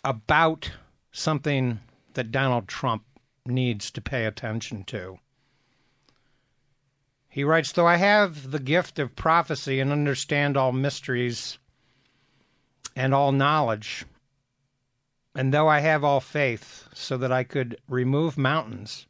about 0.04 0.72
something 1.18 1.81
that 2.14 2.31
Donald 2.31 2.68
Trump 2.68 3.02
needs 3.44 3.90
to 3.90 4.00
pay 4.00 4.24
attention 4.24 4.85
to. 4.85 5.18
He 7.28 7.44
writes, 7.44 7.72
Though 7.72 7.87
I 7.87 7.96
have 7.96 8.50
the 8.50 8.59
gift 8.59 8.98
of 8.98 9.16
prophecy 9.16 9.81
and 9.81 9.92
understand 9.92 10.57
all 10.57 10.72
mysteries 10.72 11.59
and 12.96 13.14
all 13.14 13.33
knowledge, 13.33 14.04
and 15.35 15.52
though 15.52 15.68
I 15.68 15.81
have 15.81 16.02
all 16.02 16.20
faith, 16.20 16.88
so 16.94 17.16
that 17.18 17.31
I 17.31 17.44
could 17.44 17.81
remove 17.88 18.38
mountains 18.38 19.07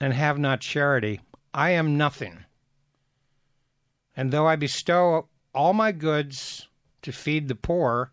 and 0.00 0.14
have 0.14 0.38
not 0.38 0.60
charity, 0.60 1.20
I 1.52 1.70
am 1.70 1.98
nothing. 1.98 2.44
And 4.16 4.32
though 4.32 4.46
I 4.46 4.56
bestow 4.56 5.28
all 5.54 5.72
my 5.72 5.92
goods 5.92 6.68
to 7.02 7.12
feed 7.12 7.48
the 7.48 7.54
poor, 7.54 8.12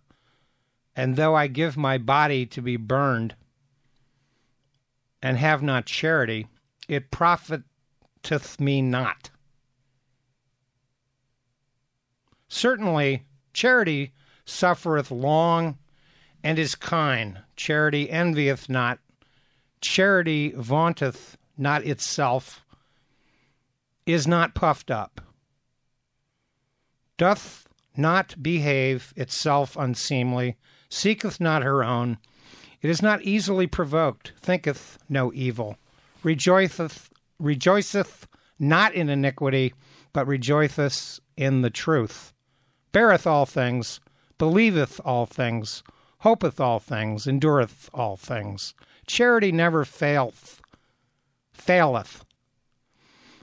and 0.97 1.15
though 1.15 1.35
I 1.35 1.45
give 1.45 1.77
my 1.77 1.99
body 1.99 2.47
to 2.47 2.61
be 2.61 2.75
burned 2.75 3.35
and 5.21 5.37
have 5.37 5.61
not 5.61 5.85
charity, 5.85 6.47
it 6.89 7.11
profiteth 7.11 8.59
me 8.59 8.81
not. 8.81 9.29
Certainly, 12.47 13.25
charity 13.53 14.11
suffereth 14.43 15.11
long 15.11 15.77
and 16.43 16.57
is 16.57 16.73
kind. 16.73 17.41
Charity 17.55 18.09
envieth 18.09 18.67
not. 18.67 18.97
Charity 19.81 20.53
vaunteth 20.55 21.37
not 21.59 21.85
itself, 21.85 22.65
is 24.07 24.25
not 24.27 24.55
puffed 24.55 24.89
up, 24.89 25.21
doth 27.17 27.67
not 27.95 28.41
behave 28.41 29.13
itself 29.15 29.75
unseemly, 29.77 30.55
seeketh 30.89 31.39
not 31.39 31.63
her 31.63 31.83
own. 31.83 32.17
It 32.81 32.89
is 32.89 33.01
not 33.01 33.23
easily 33.23 33.67
provoked, 33.67 34.33
thinketh 34.41 34.97
no 35.09 35.31
evil, 35.33 35.77
rejoiceth, 36.23 37.09
rejoiceth 37.39 38.27
not 38.59 38.93
in 38.93 39.09
iniquity, 39.09 39.73
but 40.13 40.27
rejoiceth 40.27 41.19
in 41.35 41.61
the 41.61 41.69
truth, 41.69 42.33
beareth 42.91 43.27
all 43.27 43.45
things, 43.45 43.99
believeth 44.37 44.99
all 45.03 45.25
things, 45.25 45.83
hopeth 46.19 46.59
all 46.59 46.79
things, 46.79 47.27
endureth 47.27 47.89
all 47.93 48.17
things. 48.17 48.73
Charity 49.05 49.51
never 49.51 49.85
faileth, 49.85 50.61
faileth. 51.53 52.23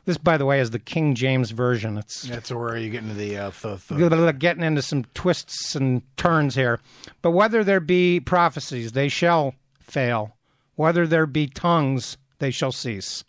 This, 0.07 0.19
by 0.19 0.37
the 0.37 0.45
way, 0.45 0.61
is 0.61 0.71
the 0.71 0.79
King 0.79 1.15
James 1.15 1.51
version. 1.51 1.97
It's 1.97 2.23
That's 2.23 2.51
where 2.51 2.77
you 2.77 2.91
get 2.91 3.03
into 3.03 3.15
the 3.15 3.39
uh, 3.39 3.51
th- 3.51 3.89
th- 3.89 4.39
getting 4.39 4.63
into 4.63 4.83
some 4.83 5.05
twists 5.15 5.75
and 5.75 6.03
turns 6.17 6.55
here. 6.55 6.81
But 7.23 7.31
whether 7.31 7.65
there 7.65 7.81
be 7.81 8.21
prophecies, 8.21 8.93
they 8.93 9.09
shall 9.09 9.55
fail. 9.81 10.37
Whether 10.77 11.07
there 11.07 11.27
be 11.27 11.47
tongues, 11.47 12.19
they 12.39 12.51
shall 12.51 12.73
cease. 12.73 13.25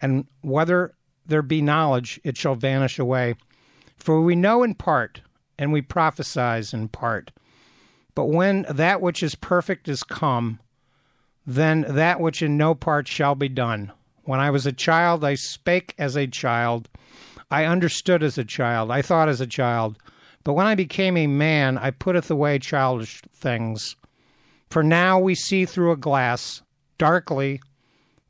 And 0.00 0.26
whether 0.42 0.94
there 1.26 1.42
be 1.42 1.62
knowledge, 1.62 2.20
it 2.22 2.36
shall 2.36 2.54
vanish 2.54 2.98
away. 2.98 3.34
For 3.96 4.20
we 4.20 4.36
know 4.36 4.62
in 4.62 4.74
part, 4.74 5.22
and 5.58 5.72
we 5.72 5.82
prophesize 5.82 6.74
in 6.74 6.88
part. 6.88 7.32
But 8.14 8.26
when 8.26 8.66
that 8.68 9.00
which 9.00 9.22
is 9.22 9.34
perfect 9.34 9.88
is 9.88 10.02
come, 10.02 10.60
then 11.46 11.84
that 11.88 12.20
which 12.20 12.42
in 12.42 12.56
no 12.56 12.74
part 12.74 13.08
shall 13.08 13.34
be 13.34 13.48
done. 13.48 13.92
When 14.24 14.40
I 14.40 14.50
was 14.50 14.64
a 14.64 14.72
child, 14.72 15.22
I 15.24 15.34
spake 15.34 15.94
as 15.98 16.16
a 16.16 16.26
child. 16.26 16.88
I 17.50 17.66
understood 17.66 18.22
as 18.22 18.38
a 18.38 18.44
child. 18.44 18.90
I 18.90 19.02
thought 19.02 19.28
as 19.28 19.40
a 19.40 19.46
child. 19.46 19.98
But 20.44 20.54
when 20.54 20.66
I 20.66 20.74
became 20.74 21.16
a 21.16 21.26
man, 21.26 21.78
I 21.78 21.90
putteth 21.90 22.30
away 22.30 22.58
childish 22.58 23.20
things. 23.32 23.96
For 24.70 24.82
now 24.82 25.18
we 25.18 25.34
see 25.34 25.66
through 25.66 25.92
a 25.92 25.96
glass, 25.96 26.62
darkly, 26.98 27.60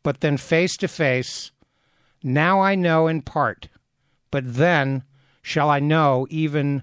but 0.02 0.20
then 0.20 0.36
face 0.36 0.76
to 0.78 0.88
face. 0.88 1.52
Now 2.22 2.60
I 2.60 2.74
know 2.74 3.06
in 3.06 3.22
part, 3.22 3.68
but 4.30 4.42
then 4.54 5.04
shall 5.42 5.70
I 5.70 5.78
know 5.80 6.26
even 6.28 6.82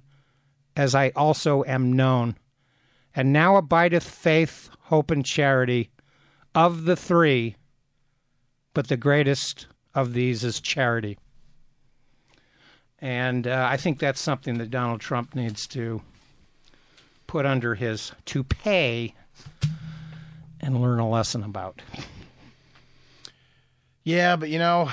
as 0.76 0.96
I 0.96 1.10
also 1.16 1.64
am 1.66 1.94
known. 1.94 2.38
And 3.14 3.34
now 3.34 3.58
abideth 3.58 4.08
faith, 4.08 4.70
hope, 4.84 5.12
and 5.12 5.26
charity. 5.26 5.92
Of 6.56 6.86
the 6.86 6.96
three, 6.96 7.56
but 8.74 8.88
the 8.88 8.98
greatest 8.98 9.68
of 9.94 10.14
these 10.14 10.44
is 10.44 10.60
charity. 10.60 11.18
And 13.00 13.48
uh, 13.48 13.68
I 13.70 13.78
think 13.78 14.00
that's 14.00 14.22
something 14.22 14.58
that 14.60 14.70
Donald 14.70 15.02
Trump 15.02 15.34
needs 15.36 15.68
to 15.70 16.02
put 17.28 17.46
under 17.46 17.76
his 17.76 18.12
toupee 18.26 19.16
and 20.60 20.82
learn 20.82 21.00
a 21.00 21.10
lesson 21.10 21.44
about. 21.44 21.82
Yeah, 24.04 24.36
but 24.36 24.50
you 24.50 24.60
know, 24.60 24.90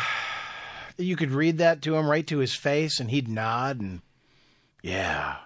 you 0.96 1.16
could 1.16 1.30
read 1.30 1.58
that 1.58 1.82
to 1.82 1.96
him 1.96 2.08
right 2.08 2.26
to 2.26 2.38
his 2.38 2.54
face, 2.54 3.00
and 3.00 3.10
he'd 3.10 3.28
nod 3.28 3.80
and, 3.80 4.00
yeah, 4.82 5.36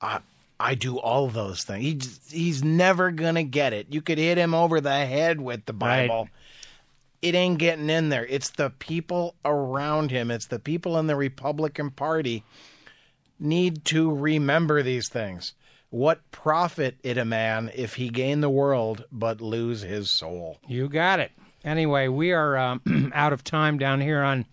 I 0.00 0.20
I 0.60 0.74
do 0.74 0.98
all 0.98 1.28
those 1.28 1.64
things. 1.64 2.20
He 2.30 2.38
he's 2.38 2.64
never 2.64 3.10
gonna 3.10 3.42
get 3.44 3.72
it. 3.72 3.88
You 3.90 4.02
could 4.02 4.18
hit 4.18 4.38
him 4.38 4.54
over 4.54 4.80
the 4.80 5.06
head 5.06 5.40
with 5.40 5.66
the 5.66 5.72
Right. 5.72 6.28
It 7.20 7.34
ain't 7.34 7.58
getting 7.58 7.90
in 7.90 8.10
there. 8.10 8.26
It's 8.26 8.50
the 8.50 8.70
people 8.70 9.34
around 9.44 10.10
him. 10.10 10.30
It's 10.30 10.46
the 10.46 10.58
people 10.58 10.98
in 10.98 11.08
the 11.08 11.16
Republican 11.16 11.90
Party 11.90 12.44
need 13.40 13.84
to 13.86 14.14
remember 14.14 14.82
these 14.82 15.08
things. 15.08 15.54
What 15.90 16.30
profit 16.30 16.98
it 17.02 17.16
a 17.16 17.24
man 17.24 17.70
if 17.74 17.94
he 17.94 18.08
gain 18.10 18.40
the 18.40 18.50
world 18.50 19.04
but 19.10 19.40
lose 19.40 19.82
his 19.82 20.10
soul? 20.10 20.58
You 20.68 20.88
got 20.88 21.18
it. 21.18 21.32
Anyway, 21.64 22.08
we 22.08 22.32
are 22.32 22.56
um, 22.56 23.10
out 23.14 23.32
of 23.32 23.42
time 23.42 23.78
down 23.78 24.00
here 24.00 24.22
on 24.22 24.46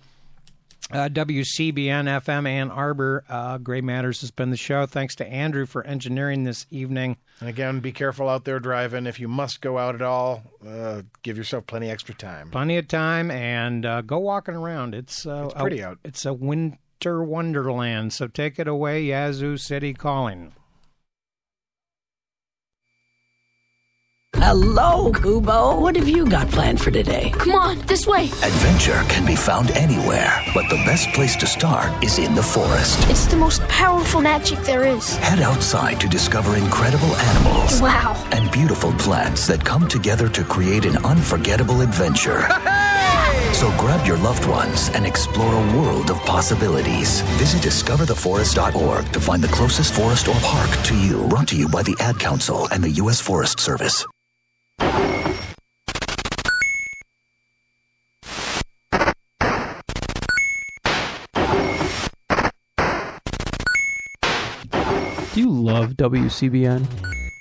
uh, 0.91 1.09
WCBN 1.09 2.05
FM 2.05 2.47
Ann 2.47 2.69
Arbor. 2.71 3.23
Uh, 3.27 3.57
Gray 3.57 3.81
Matters 3.81 4.21
has 4.21 4.31
been 4.31 4.51
the 4.51 4.57
show. 4.57 4.85
Thanks 4.85 5.15
to 5.15 5.27
Andrew 5.27 5.65
for 5.65 5.83
engineering 5.85 6.43
this 6.43 6.65
evening. 6.69 7.17
And 7.39 7.49
again, 7.49 7.79
be 7.79 7.91
careful 7.91 8.29
out 8.29 8.45
there 8.45 8.59
driving. 8.59 9.05
If 9.07 9.19
you 9.19 9.27
must 9.27 9.61
go 9.61 9.77
out 9.77 9.95
at 9.95 10.01
all, 10.01 10.43
uh, 10.65 11.01
give 11.23 11.37
yourself 11.37 11.65
plenty 11.67 11.89
extra 11.89 12.13
time. 12.15 12.51
Plenty 12.51 12.77
of 12.77 12.87
time 12.87 13.31
and 13.31 13.85
uh, 13.85 14.01
go 14.01 14.19
walking 14.19 14.55
around. 14.55 14.93
It's, 14.95 15.25
uh, 15.25 15.45
It's 15.45 15.53
pretty 15.61 15.79
a, 15.79 15.89
out. 15.89 15.99
It's 16.03 16.25
a 16.25 16.33
winter 16.33 17.23
wonderland. 17.23 18.13
So 18.13 18.27
take 18.27 18.59
it 18.59 18.67
away, 18.67 19.03
Yazoo 19.03 19.57
City 19.57 19.93
calling. 19.93 20.53
Hello, 24.45 25.11
Kubo. 25.11 25.79
What 25.81 25.95
have 25.95 26.07
you 26.07 26.29
got 26.29 26.47
planned 26.49 26.79
for 26.79 26.91
today? 26.91 27.31
Come 27.31 27.53
on, 27.53 27.79
this 27.87 28.05
way. 28.05 28.25
Adventure 28.45 29.01
can 29.09 29.25
be 29.25 29.35
found 29.35 29.71
anywhere, 29.71 30.39
but 30.53 30.69
the 30.69 30.75
best 30.85 31.09
place 31.13 31.35
to 31.37 31.47
start 31.47 31.91
is 32.03 32.19
in 32.19 32.35
the 32.35 32.43
forest. 32.43 32.99
It's 33.09 33.25
the 33.25 33.37
most 33.37 33.63
powerful 33.69 34.21
magic 34.21 34.59
there 34.59 34.85
is. 34.85 35.15
Head 35.17 35.39
outside 35.39 35.99
to 35.99 36.07
discover 36.07 36.55
incredible 36.57 37.15
animals 37.15 37.81
Wow. 37.81 38.13
and 38.33 38.51
beautiful 38.51 38.91
plants 38.99 39.47
that 39.47 39.65
come 39.65 39.87
together 39.87 40.29
to 40.29 40.43
create 40.43 40.85
an 40.85 40.97
unforgettable 41.03 41.81
adventure. 41.81 42.47
So 43.53 43.69
grab 43.77 44.05
your 44.05 44.17
loved 44.17 44.45
ones 44.49 44.89
and 44.93 45.05
explore 45.05 45.53
a 45.53 45.77
world 45.77 46.11
of 46.11 46.17
possibilities. 46.25 47.21
Visit 47.39 47.61
discovertheforest.org 47.61 49.13
to 49.13 49.19
find 49.21 49.41
the 49.41 49.47
closest 49.47 49.93
forest 49.93 50.27
or 50.27 50.35
park 50.41 50.69
to 50.87 50.97
you. 50.97 51.25
Brought 51.29 51.47
to 51.49 51.55
you 51.55 51.69
by 51.69 51.81
the 51.81 51.95
Ad 52.01 52.19
Council 52.19 52.67
and 52.73 52.83
the 52.83 52.89
U.S. 53.03 53.21
Forest 53.21 53.61
Service. 53.61 54.05
Do 65.35 65.41
you 65.41 65.49
love 65.49 65.91
WCBN? 65.97 66.87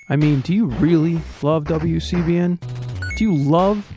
I 0.09 0.17
mean, 0.17 0.41
do 0.41 0.53
you 0.53 0.67
really 0.67 1.21
love 1.43 1.65
WCBN? 1.65 2.59
Do 3.17 3.25
you 3.25 3.35
love 3.37 3.89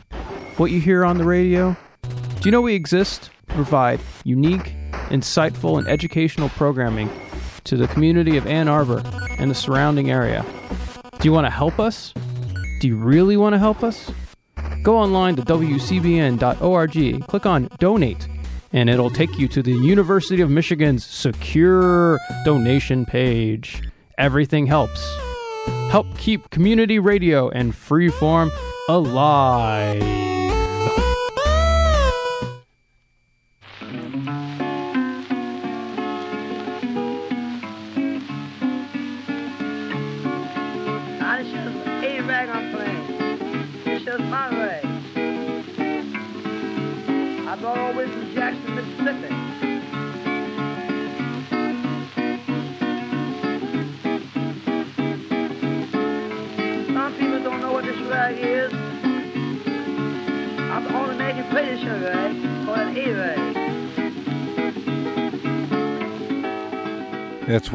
what 0.56 0.70
you 0.70 0.80
hear 0.80 1.04
on 1.04 1.18
the 1.18 1.24
radio? 1.24 1.76
Do 2.02 2.44
you 2.44 2.52
know 2.52 2.60
we 2.60 2.74
exist 2.74 3.30
to 3.48 3.54
provide 3.54 4.00
unique, 4.22 4.72
insightful, 5.10 5.78
and 5.78 5.88
educational 5.88 6.48
programming 6.50 7.10
to 7.64 7.76
the 7.76 7.88
community 7.88 8.36
of 8.36 8.46
Ann 8.46 8.68
Arbor 8.68 9.02
and 9.40 9.50
the 9.50 9.54
surrounding 9.56 10.12
area? 10.12 10.46
Do 11.18 11.28
you 11.28 11.32
want 11.32 11.46
to 11.46 11.50
help 11.50 11.80
us? 11.80 12.14
Do 12.80 12.86
you 12.86 12.96
really 12.96 13.36
want 13.36 13.54
to 13.54 13.58
help 13.58 13.82
us? 13.82 14.10
Go 14.82 14.96
online 14.96 15.34
to 15.36 15.42
WCBN.org, 15.42 17.26
click 17.26 17.46
on 17.46 17.68
Donate, 17.78 18.28
and 18.72 18.88
it'll 18.88 19.10
take 19.10 19.36
you 19.38 19.48
to 19.48 19.62
the 19.62 19.72
University 19.72 20.40
of 20.40 20.48
Michigan's 20.48 21.04
secure 21.04 22.18
donation 22.44 23.04
page. 23.04 23.82
Everything 24.16 24.66
helps. 24.66 25.04
Help 25.90 26.06
keep 26.18 26.50
community 26.50 27.00
radio 27.00 27.48
and 27.48 27.72
freeform 27.72 28.50
alive. 28.88 30.02
I'm 60.70 60.86
only 60.94 61.16
making 61.16 61.44
play 61.44 61.64
this 61.74 61.82
rag 61.82 62.36
or 62.68 62.76
an 62.76 62.94
rag. 63.18 63.54
That's 67.48 67.66